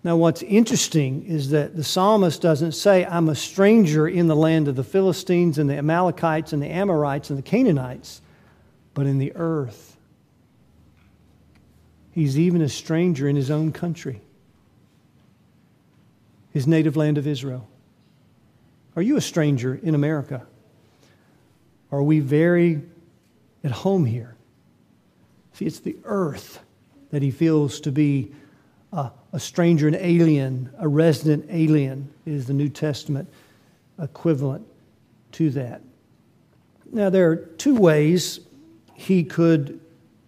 [0.02, 4.68] Now, what's interesting is that the psalmist doesn't say, I'm a stranger in the land
[4.68, 8.22] of the Philistines and the Amalekites and the Amorites and the Canaanites,
[8.94, 9.96] but in the earth.
[12.12, 14.20] He's even a stranger in his own country,
[16.52, 17.68] his native land of Israel.
[18.96, 20.46] Are you a stranger in America?
[21.92, 22.82] Are we very
[23.64, 24.34] at home here?
[25.52, 26.60] See, it's the earth
[27.10, 28.32] that he feels to be
[28.92, 33.28] a, a stranger, an alien, a resident alien is the New Testament
[34.00, 34.66] equivalent
[35.32, 35.82] to that.
[36.90, 38.40] Now, there are two ways
[38.94, 39.80] he could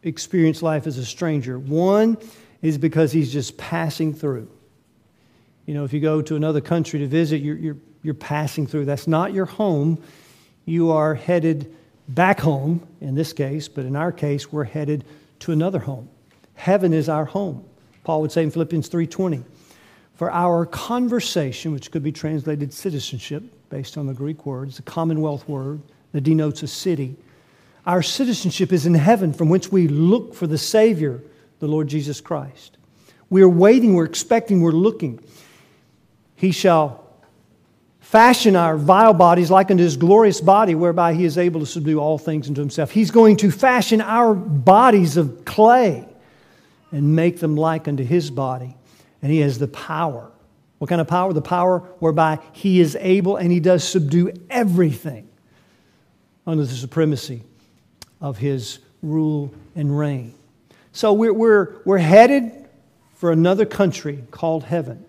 [0.03, 1.59] experience life as a stranger.
[1.59, 2.19] One
[2.63, 4.51] is because he's just passing through.
[5.71, 8.87] You know, if you go to another country to visit, you're, you're, you're passing through.
[8.87, 10.03] That's not your home.
[10.65, 11.73] You are headed
[12.09, 15.05] back home in this case, but in our case, we're headed
[15.39, 16.09] to another home.
[16.55, 17.65] Heaven is our home.
[18.03, 19.45] Paul would say in Philippians 3:20,
[20.17, 24.83] "For our conversation, which could be translated citizenship based on the Greek word, it's a
[24.83, 27.15] commonwealth word that denotes a city.
[27.87, 31.23] Our citizenship is in heaven from which we look for the Savior,
[31.61, 32.77] the Lord Jesus Christ.
[33.29, 35.21] We are waiting, we're expecting, we're looking.
[36.41, 37.05] He shall
[38.01, 42.01] fashion our vile bodies like unto his glorious body, whereby he is able to subdue
[42.01, 42.91] all things unto himself.
[42.91, 46.09] He's going to fashion our bodies of clay
[46.93, 48.75] and make them like unto his body.
[49.21, 50.33] And he has the power.
[50.79, 51.35] What kind of power?
[51.35, 55.29] The power whereby he is able and he does subdue everything
[56.47, 57.43] under the supremacy
[58.19, 60.33] of his rule and reign.
[60.93, 62.67] So we're, we're, we're headed
[63.17, 65.05] for another country called heaven.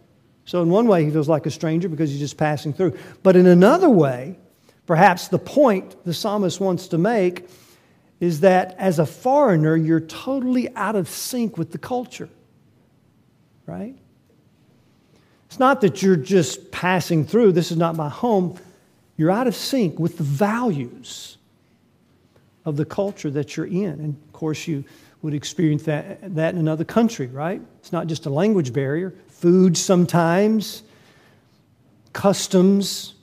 [0.52, 2.98] So, in one way, he feels like a stranger because he's just passing through.
[3.24, 4.38] But in another way,
[4.86, 7.48] perhaps the point the psalmist wants to make
[8.20, 12.28] is that as a foreigner, you're totally out of sync with the culture,
[13.66, 13.96] right?
[15.46, 18.60] It's not that you're just passing through, this is not my home.
[19.16, 21.38] You're out of sync with the values
[22.66, 23.86] of the culture that you're in.
[23.86, 24.84] And of course, you
[25.22, 27.62] would experience that, that in another country, right?
[27.80, 30.84] It's not just a language barrier, food sometimes,
[32.14, 33.16] customs.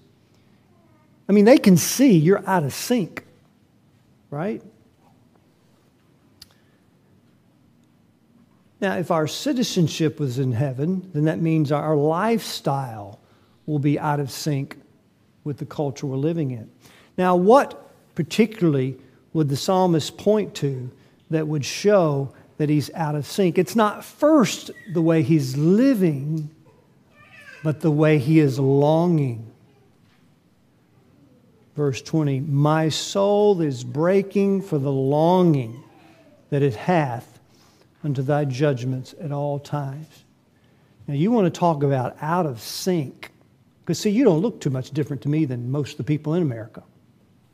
[1.28, 3.24] I mean, they can see you're out of sync,
[4.28, 4.60] right?
[8.80, 13.20] Now, if our citizenship was in heaven, then that means our lifestyle
[13.66, 14.76] will be out of sync
[15.44, 16.68] with the culture we're living in.
[17.16, 18.96] Now, what particularly
[19.32, 20.90] would the psalmist point to
[21.30, 23.58] that would show that he's out of sync?
[23.58, 26.50] It's not first the way he's living,
[27.64, 29.50] but the way he is longing.
[31.74, 35.82] Verse 20 My soul is breaking for the longing
[36.50, 37.38] that it hath
[38.02, 40.24] unto thy judgments at all times.
[41.06, 43.32] Now, you want to talk about out of sync.
[43.80, 46.34] Because, see, you don't look too much different to me than most of the people
[46.34, 46.82] in America,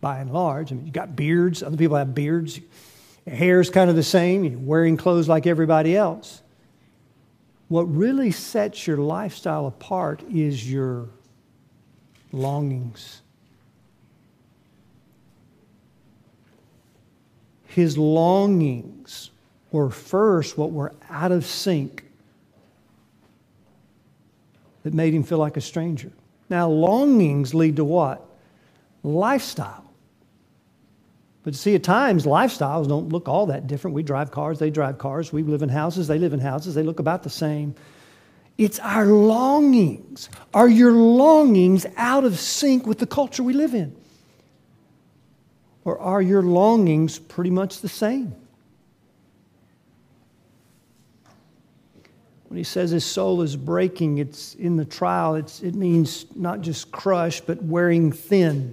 [0.00, 0.72] by and large.
[0.72, 2.58] I mean, you got beards, other people have beards.
[3.26, 6.42] Your hair's kind of the same, you're wearing clothes like everybody else.
[7.68, 11.08] What really sets your lifestyle apart is your
[12.32, 13.22] longings.
[17.66, 19.30] His longings
[19.72, 22.04] were first what were out of sync
[24.84, 26.12] that made him feel like a stranger.
[26.48, 28.24] Now, longings lead to what?
[29.02, 29.83] Lifestyle.
[31.44, 33.94] But see, at times, lifestyles don't look all that different.
[33.94, 35.32] We drive cars, they drive cars.
[35.32, 36.74] We live in houses, they live in houses.
[36.74, 37.74] They look about the same.
[38.56, 40.30] It's our longings.
[40.54, 43.94] Are your longings out of sync with the culture we live in?
[45.84, 48.34] Or are your longings pretty much the same?
[52.48, 56.60] When he says his soul is breaking, it's in the trial, it's, it means not
[56.60, 58.72] just crushed, but wearing thin.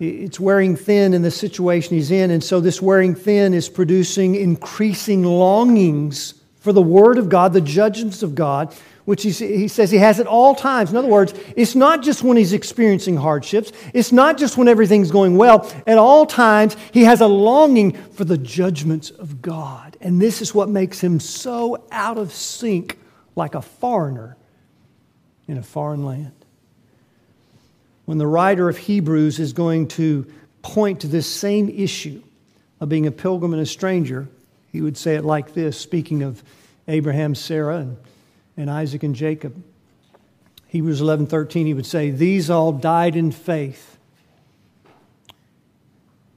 [0.00, 2.30] It's wearing thin in the situation he's in.
[2.30, 7.60] And so this wearing thin is producing increasing longings for the Word of God, the
[7.60, 8.74] judgments of God,
[9.06, 10.90] which he, he says he has at all times.
[10.90, 15.10] In other words, it's not just when he's experiencing hardships, it's not just when everything's
[15.10, 15.72] going well.
[15.86, 19.96] At all times, he has a longing for the judgments of God.
[20.00, 22.98] And this is what makes him so out of sync,
[23.34, 24.36] like a foreigner
[25.48, 26.37] in a foreign land.
[28.08, 30.24] When the writer of Hebrews is going to
[30.62, 32.22] point to this same issue,
[32.80, 34.28] of being a pilgrim and a stranger,
[34.72, 36.42] he would say it like this, speaking of
[36.88, 37.98] Abraham, Sarah, and,
[38.56, 39.62] and Isaac and Jacob.
[40.68, 43.98] Hebrews 11 13, he would say, These all died in faith,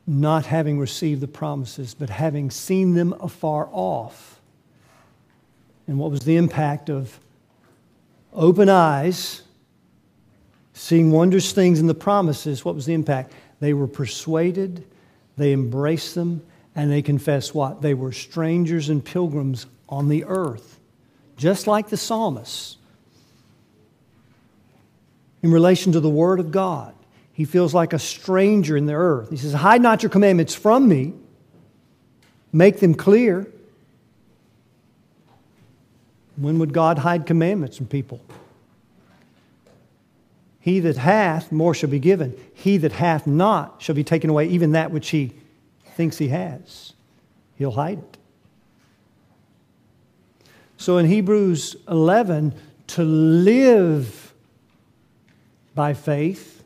[0.06, 4.42] not having received the promises, but having seen them afar off.
[5.88, 7.18] And what was the impact of
[8.34, 9.44] open eyes,
[10.74, 12.64] seeing wondrous things in the promises?
[12.66, 13.34] What was the impact?
[13.60, 14.86] They were persuaded,
[15.38, 16.44] they embraced them,
[16.76, 17.82] and they confessed what?
[17.82, 20.80] They were strangers and pilgrims on the earth,
[21.38, 22.78] just like the psalmist
[25.44, 26.94] in relation to the Word of God.
[27.34, 29.30] He feels like a stranger in the earth.
[29.30, 31.14] He says, Hide not your commandments from me,
[32.52, 33.48] make them clear.
[36.38, 38.22] When would God hide commandments from people?
[40.62, 42.40] He that hath, more shall be given.
[42.54, 45.34] He that hath not shall be taken away, even that which he
[45.84, 46.94] thinks he has.
[47.58, 48.18] He'll hide it.
[50.78, 52.54] So in Hebrews 11,
[52.88, 54.34] to live
[55.76, 56.64] by faith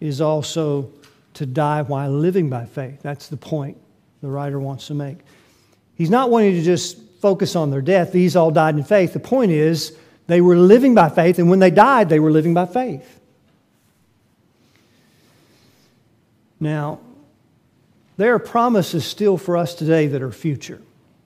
[0.00, 0.90] is also
[1.34, 3.00] to die while living by faith.
[3.02, 3.76] That's the point
[4.20, 5.18] the writer wants to make.
[5.94, 8.12] He's not wanting to just focus on their death.
[8.12, 9.12] These all died in faith.
[9.12, 9.96] The point is,
[10.28, 13.18] they were living by faith, and when they died, they were living by faith.
[16.60, 17.00] Now,
[18.18, 20.82] there are promises still for us today that are future.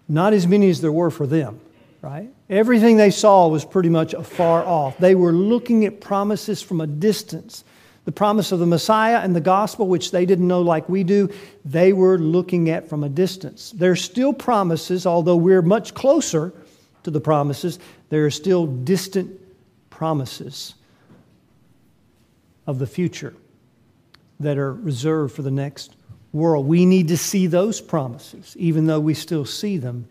[0.09, 1.59] Not as many as there were for them,
[2.01, 2.29] right?
[2.49, 4.99] Everything they saw was pretty much afar off.
[4.99, 7.65] They were looking at promises from a distance.
[8.05, 11.29] The promise of the Messiah and the gospel, which they didn't know like we do,
[11.65, 13.73] they were looking at from a distance.
[13.73, 16.53] There are still promises, although we're much closer
[17.05, 17.79] to the promises,
[18.09, 19.41] there are still distant
[19.91, 20.75] promises
[22.67, 23.35] of the future
[24.41, 25.95] that are reserved for the next
[26.33, 26.67] world.
[26.67, 30.09] We need to see those promises, even though we still see them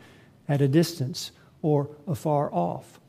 [0.47, 1.31] at a distance
[1.61, 2.99] or afar off.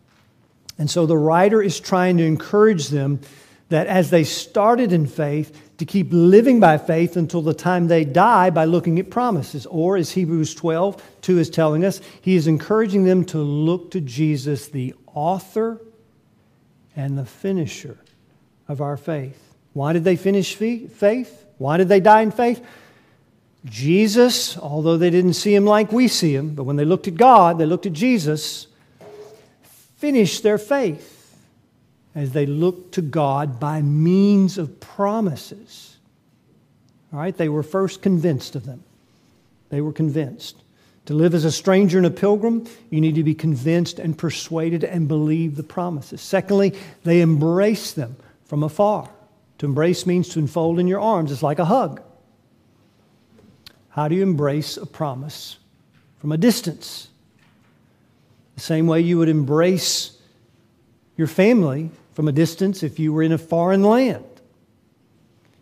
[0.79, 3.21] And so the writer is trying to encourage them
[3.69, 8.05] that as they started in faith, to keep living by faith until the time they
[8.05, 9.67] die by looking at promises.
[9.67, 14.01] Or, as Hebrews 12, 2 is telling us, he is encouraging them to look to
[14.01, 15.81] Jesus, the author
[16.95, 17.99] and the finisher
[18.69, 19.37] of our faith.
[19.73, 21.47] Why did they finish faith?
[21.59, 22.65] Why did they die in faith?
[23.65, 27.17] Jesus, although they didn't see him like we see him, but when they looked at
[27.17, 28.69] God, they looked at Jesus,
[29.97, 31.12] finished their faith
[32.15, 35.97] as they looked to God by means of promises.
[37.13, 38.83] All right, they were first convinced of them.
[39.71, 40.57] They were convinced.
[41.07, 44.85] To live as a stranger and a pilgrim, you need to be convinced and persuaded
[44.85, 46.21] and believe the promises.
[46.21, 49.11] Secondly, they embrace them from afar.
[49.59, 52.03] To embrace means to enfold in your arms, it's like a hug.
[53.91, 55.59] How do you embrace a promise
[56.19, 57.09] from a distance?
[58.55, 60.17] The same way you would embrace
[61.17, 64.25] your family from a distance if you were in a foreign land.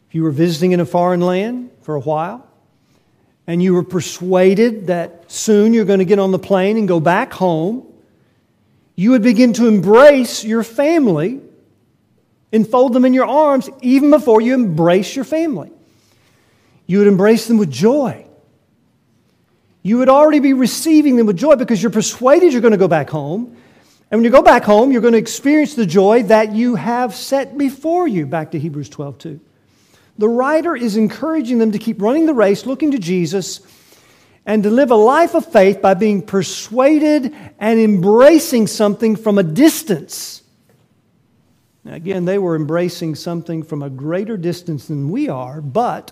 [0.08, 2.46] If you were visiting in a foreign land for a while,
[3.46, 7.00] and you were persuaded that soon you're going to get on the plane and go
[7.00, 7.86] back home,
[8.96, 11.40] you would begin to embrace your family,
[12.52, 15.70] enfold them in your arms, even before you embrace your family.
[16.86, 18.26] You would embrace them with joy.
[19.82, 22.88] You would already be receiving them with joy because you're persuaded you're going to go
[22.88, 23.56] back home.
[24.10, 27.14] And when you go back home, you're going to experience the joy that you have
[27.14, 28.26] set before you.
[28.26, 29.40] Back to Hebrews 12, 2.
[30.18, 33.60] The writer is encouraging them to keep running the race, looking to Jesus,
[34.44, 39.44] and to live a life of faith by being persuaded and embracing something from a
[39.44, 40.42] distance.
[41.84, 46.10] Now, again, they were embracing something from a greater distance than we are, but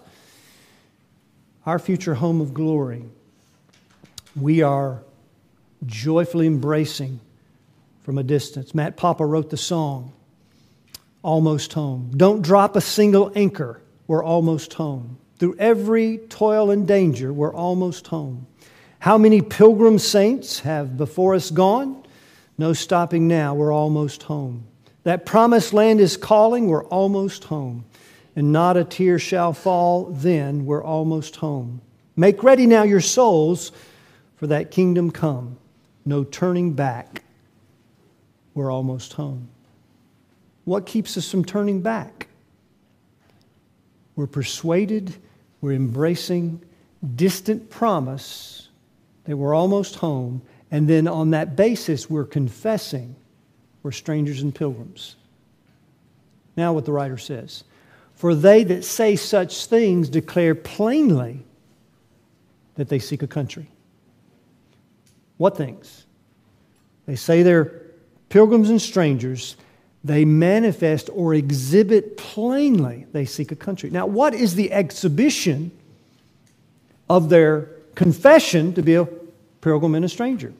[1.67, 3.05] our future home of glory,
[4.37, 5.03] we are
[5.85, 7.21] joyfully embracing
[8.09, 8.75] from a distance.
[8.75, 10.15] Matt Papa wrote the song,
[11.23, 12.11] Almost Home.
[12.17, 15.19] Don't drop a single anchor, we're almost home.
[15.39, 18.47] Through every toil and danger, we're almost home.
[18.99, 22.03] How many pilgrim saints have before us gone?
[22.57, 24.65] No stopping now, we're almost home.
[25.05, 27.85] That promised land is calling, we're almost home
[28.35, 30.65] and not a tear shall fall then.
[30.65, 31.83] We're almost home.
[32.17, 33.71] Make ready now your souls
[34.37, 35.59] for that kingdom come.
[36.07, 37.23] No turning back.
[38.59, 39.51] We're almost home.
[40.65, 42.27] What keeps us from turning back?
[44.17, 45.15] We're persuaded,
[45.61, 46.61] we're embracing
[47.15, 48.69] distant promise
[49.27, 50.43] that we're almost home,
[50.73, 53.15] and then on that basis, we're confessing
[53.85, 55.15] we're strangers and pilgrims.
[56.57, 57.63] Now, what the writer says
[58.17, 61.45] for they that say such things declare plainly
[62.75, 63.71] that they seek a country.
[65.37, 66.07] What things?
[67.07, 67.88] They say they're
[68.29, 69.57] pilgrims and strangers.
[70.05, 73.91] They manifest or exhibit plainly they seek a country.
[73.91, 75.73] Now, what is the exhibition
[77.11, 77.63] of their
[77.95, 79.07] confession to be a
[79.61, 80.53] pilgrim and a stranger?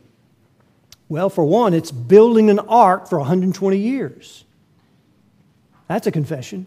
[1.09, 4.45] Well, for one, it's building an ark for 120 years.
[5.87, 6.67] That's a confession.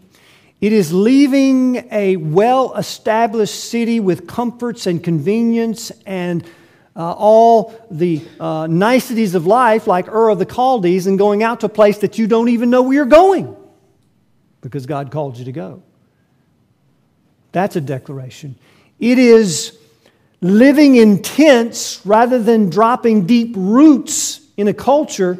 [0.60, 6.48] It is leaving a well established city with comforts and convenience and
[6.94, 11.60] uh, all the uh, niceties of life, like Ur of the Chaldees, and going out
[11.60, 13.56] to a place that you don't even know where you're going
[14.60, 15.82] because God called you to go.
[17.52, 18.56] That's a declaration.
[18.98, 19.76] It is
[20.40, 25.38] living in tents rather than dropping deep roots in a culture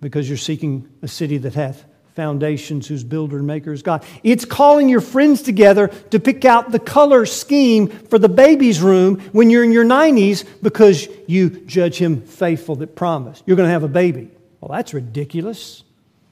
[0.00, 1.84] because you're seeking a city that hath
[2.14, 4.04] foundations whose builder and maker is God.
[4.22, 9.20] It's calling your friends together to pick out the color scheme for the baby's room
[9.32, 13.42] when you're in your 90s because you judge him faithful that promised.
[13.46, 14.30] You're going to have a baby.
[14.60, 15.82] Well, that's ridiculous.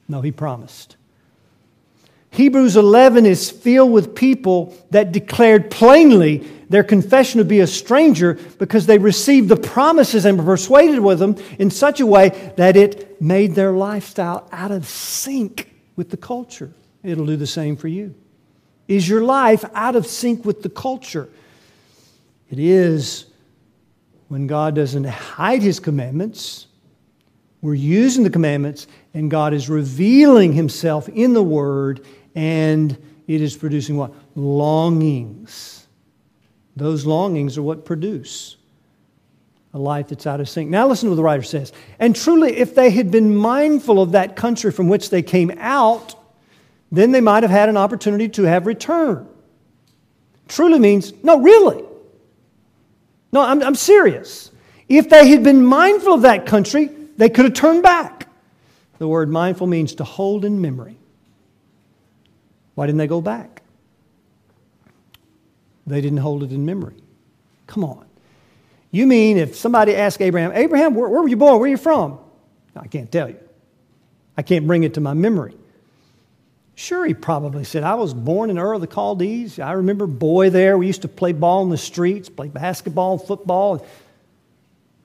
[0.09, 0.97] No, he promised.
[2.31, 8.39] Hebrews 11 is filled with people that declared plainly their confession to be a stranger
[8.59, 12.77] because they received the promises and were persuaded with them in such a way that
[12.77, 16.73] it made their lifestyle out of sync with the culture.
[17.03, 18.15] It'll do the same for you.
[18.89, 21.29] Is your life out of sync with the culture?
[22.51, 23.27] It is
[24.29, 26.67] when God doesn't hide his commandments.
[27.61, 32.91] We're using the commandments, and God is revealing himself in the word, and
[33.27, 34.13] it is producing what?
[34.35, 35.87] Longings.
[36.75, 38.57] Those longings are what produce
[39.75, 40.71] a life that's out of sync.
[40.71, 41.73] Now, listen to what the writer says.
[41.99, 46.15] And truly, if they had been mindful of that country from which they came out,
[46.91, 49.27] then they might have had an opportunity to have returned.
[50.49, 51.83] Truly means, no, really.
[53.33, 54.51] No, I'm, I'm serious.
[54.89, 58.29] If they had been mindful of that country, they could have turned back.
[58.99, 60.99] The word mindful means to hold in memory.
[62.75, 63.63] Why didn't they go back?
[65.87, 66.97] They didn't hold it in memory.
[67.67, 68.07] Come on.
[68.93, 71.55] You mean if somebody asked Abraham, Abraham, where, where were you born?
[71.55, 72.19] Where are you from?
[72.77, 73.39] I can't tell you.
[74.37, 75.57] I can't bring it to my memory.
[76.75, 79.59] Sure, he probably said, I was born in Ur of the Chaldees.
[79.59, 80.77] I remember boy there.
[80.77, 83.87] We used to play ball in the streets, play basketball, football.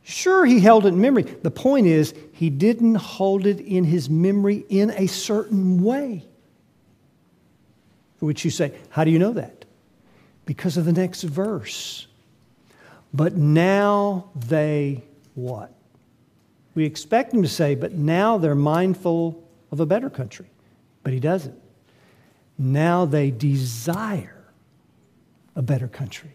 [0.04, 1.24] Sure, he held it in memory.
[1.24, 6.26] The point is, he didn't hold it in his memory in a certain way.
[8.18, 9.66] For which you say, How do you know that?
[10.46, 12.07] Because of the next verse.
[13.14, 15.04] But now they
[15.36, 15.74] what?
[16.76, 20.48] We expect him to say, but now they're mindful of a better country.
[21.04, 21.60] But he doesn't.
[22.58, 24.46] Now they desire
[25.56, 26.32] a better country.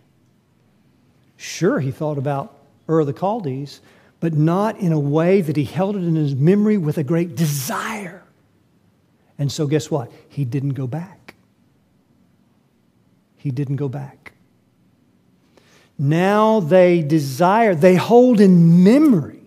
[1.37, 2.59] Sure, he thought about
[2.89, 3.81] Ur of the Chaldees,
[4.21, 7.35] but not in a way that he held it in his memory with a great
[7.35, 8.23] desire.
[9.39, 10.13] And so, guess what?
[10.29, 11.35] He didn't go back.
[13.37, 14.32] He didn't go back.
[16.03, 19.39] Now they desire, they hold in memory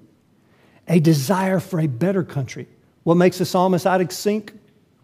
[0.88, 2.66] a desire for a better country.
[3.03, 4.53] What makes the psalmist of sync?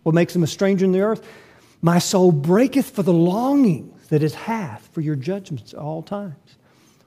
[0.03, 1.27] What makes him a stranger in the earth?
[1.81, 6.55] My soul breaketh for the longing that it hath for your judgments at all times.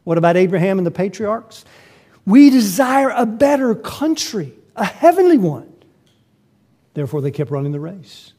[0.04, 1.64] What about Abraham and the patriarchs?
[2.26, 5.72] We desire a better country, a heavenly one.
[6.92, 8.34] Therefore, they kept running the race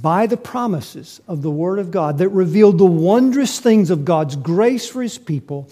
[0.00, 4.36] by the promises of the Word of God that revealed the wondrous things of God's
[4.36, 5.68] grace for His people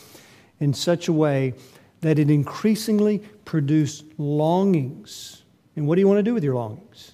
[0.58, 1.54] in such a way
[2.02, 5.42] that it increasingly produced longings.
[5.76, 7.12] And what do you want to do with your longings?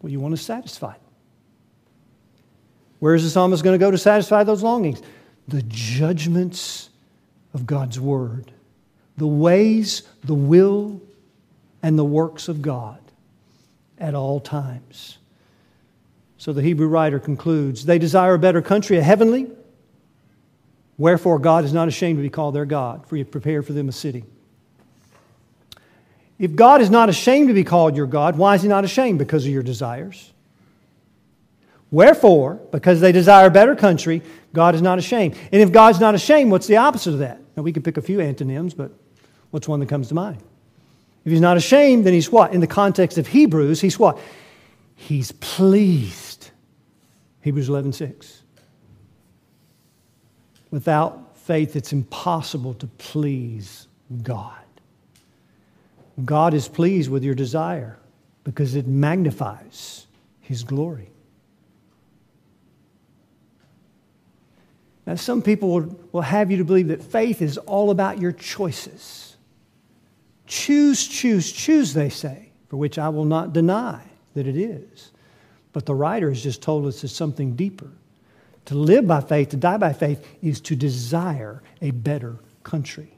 [0.00, 0.94] Well, you want to satisfy
[3.00, 5.02] Where is the psalmist going to go to satisfy those longings?
[5.48, 6.88] The judgments
[7.52, 8.52] of God's Word,
[9.18, 11.02] the ways, the will,
[11.82, 13.00] and the works of God
[14.04, 15.16] at all times.
[16.36, 19.50] So the Hebrew writer concludes they desire a better country, a heavenly.
[20.98, 23.88] Wherefore, God is not ashamed to be called their God, for he prepared for them
[23.88, 24.24] a city.
[26.38, 29.18] If God is not ashamed to be called your God, why is he not ashamed?
[29.18, 30.32] Because of your desires.
[31.90, 34.20] Wherefore, because they desire a better country,
[34.52, 35.36] God is not ashamed.
[35.50, 37.40] And if God's not ashamed, what's the opposite of that?
[37.56, 38.90] Now, we could pick a few antonyms, but
[39.50, 40.42] what's one that comes to mind?
[41.24, 42.52] If he's not ashamed, then he's what?
[42.52, 44.18] In the context of Hebrews, he's what?
[44.94, 46.50] He's pleased.
[47.40, 48.42] Hebrews 11 6.
[50.70, 53.86] Without faith, it's impossible to please
[54.22, 54.52] God.
[56.24, 57.98] God is pleased with your desire
[58.44, 60.06] because it magnifies
[60.40, 61.10] his glory.
[65.06, 68.32] Now, some people will, will have you to believe that faith is all about your
[68.32, 69.23] choices.
[70.46, 74.02] Choose, choose, choose, they say, for which I will not deny
[74.34, 75.12] that it is.
[75.72, 77.90] But the writer has just told us it's something deeper.
[78.66, 83.12] To live by faith, to die by faith, is to desire a better country.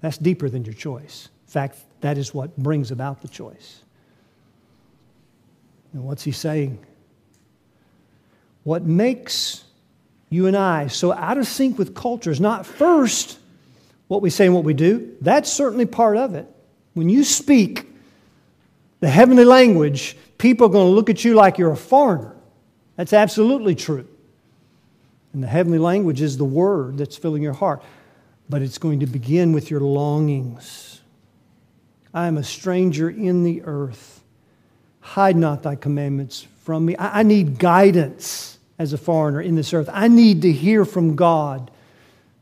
[0.00, 1.28] That's deeper than your choice.
[1.46, 3.82] In fact, that is what brings about the choice.
[5.92, 6.84] And what's he saying?
[8.64, 9.64] What makes
[10.30, 13.38] you and I so out of sync with culture is not first
[14.08, 15.16] what we say and what we do.
[15.20, 16.46] That's certainly part of it.
[16.94, 17.86] When you speak
[19.00, 22.34] the heavenly language, people are going to look at you like you're a foreigner.
[22.96, 24.06] That's absolutely true.
[25.32, 27.82] And the heavenly language is the word that's filling your heart.
[28.48, 31.00] But it's going to begin with your longings.
[32.12, 34.22] I am a stranger in the earth.
[35.00, 36.94] Hide not thy commandments from me.
[36.98, 39.90] I, need guidance as a foreigner in this earth.
[39.92, 41.70] I need to hear from God.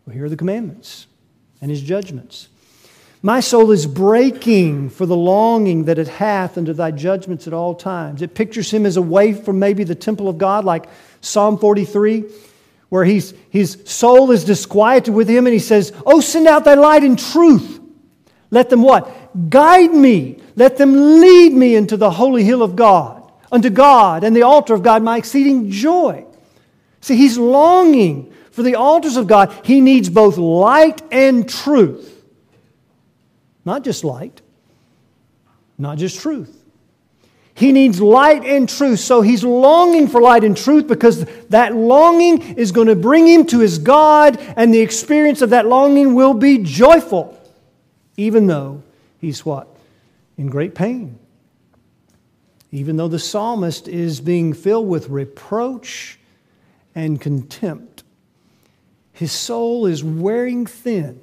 [0.05, 1.07] Well, here are the commandments
[1.63, 2.49] and his judgments.
[3.23, 7.77] My soul is breaking for the longing that it hath unto thy judgments at all
[7.77, 8.21] times.
[8.21, 10.87] It pictures him as away from maybe the temple of God, like
[11.21, 12.25] Psalm 43,
[12.89, 16.75] where he's, his soul is disquieted with him, and he says, Oh, send out thy
[16.75, 17.81] light and truth.
[18.51, 19.49] Let them what?
[19.49, 20.41] Guide me.
[20.57, 24.75] Let them lead me into the holy hill of God, unto God and the altar
[24.75, 26.27] of God, my exceeding joy.
[27.01, 29.53] See, he's longing for the altars of God.
[29.65, 32.25] He needs both light and truth.
[33.65, 34.41] Not just light,
[35.79, 36.59] not just truth.
[37.55, 39.01] He needs light and truth.
[39.01, 43.47] So he's longing for light and truth because that longing is going to bring him
[43.49, 47.39] to his God, and the experience of that longing will be joyful,
[48.17, 48.83] even though
[49.21, 49.69] he's what?
[50.39, 51.19] In great pain.
[52.71, 56.19] Even though the psalmist is being filled with reproach
[56.95, 57.92] and contempt,
[59.23, 61.21] his soul is wearing thin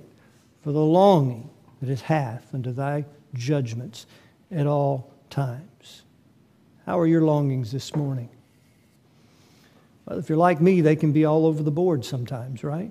[0.63, 1.49] for the longing
[1.81, 4.05] that it hath unto thy judgments
[4.49, 6.03] at all times.
[6.85, 8.29] How are your longings this morning?
[10.05, 12.89] Well, if you're like me, they can be all over the board sometimes, right?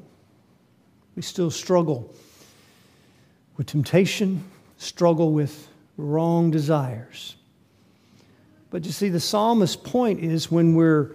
[1.16, 2.14] We still struggle
[3.56, 4.44] with temptation,
[4.76, 7.34] struggle with wrong desires.
[8.68, 11.12] But you see, the psalmist's point is when we're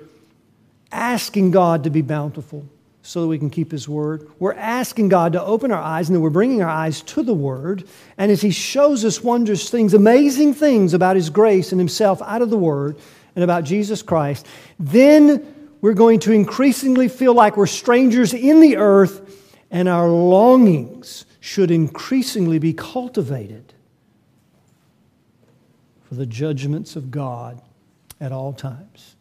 [0.92, 2.68] asking God to be bountiful,
[3.06, 4.32] so that we can keep His Word.
[4.40, 7.34] We're asking God to open our eyes, and then we're bringing our eyes to the
[7.34, 7.84] Word.
[8.18, 12.42] And as He shows us wondrous things, amazing things about His grace and Himself out
[12.42, 12.98] of the Word
[13.36, 14.48] and about Jesus Christ,
[14.80, 21.26] then we're going to increasingly feel like we're strangers in the earth, and our longings
[21.42, 23.74] should increasingly be cultivated
[26.06, 27.62] for the judgments of God
[28.22, 29.18] at all times.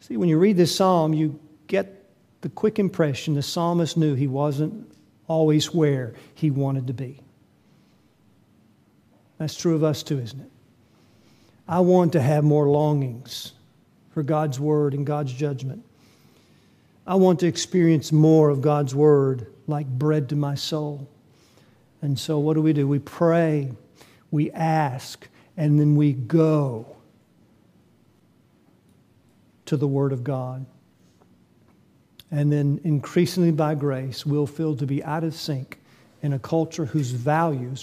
[0.00, 2.01] See, when you read this psalm, you get
[2.42, 4.92] the quick impression the psalmist knew he wasn't
[5.26, 7.20] always where he wanted to be.
[9.38, 10.50] That's true of us too, isn't it?
[11.66, 13.52] I want to have more longings
[14.10, 15.84] for God's word and God's judgment.
[17.06, 21.08] I want to experience more of God's word like bread to my soul.
[22.02, 22.86] And so, what do we do?
[22.86, 23.72] We pray,
[24.30, 26.96] we ask, and then we go
[29.66, 30.66] to the Word of God
[32.32, 35.78] and then increasingly by grace, we'll feel to be out of sync
[36.22, 37.78] in a culture whose values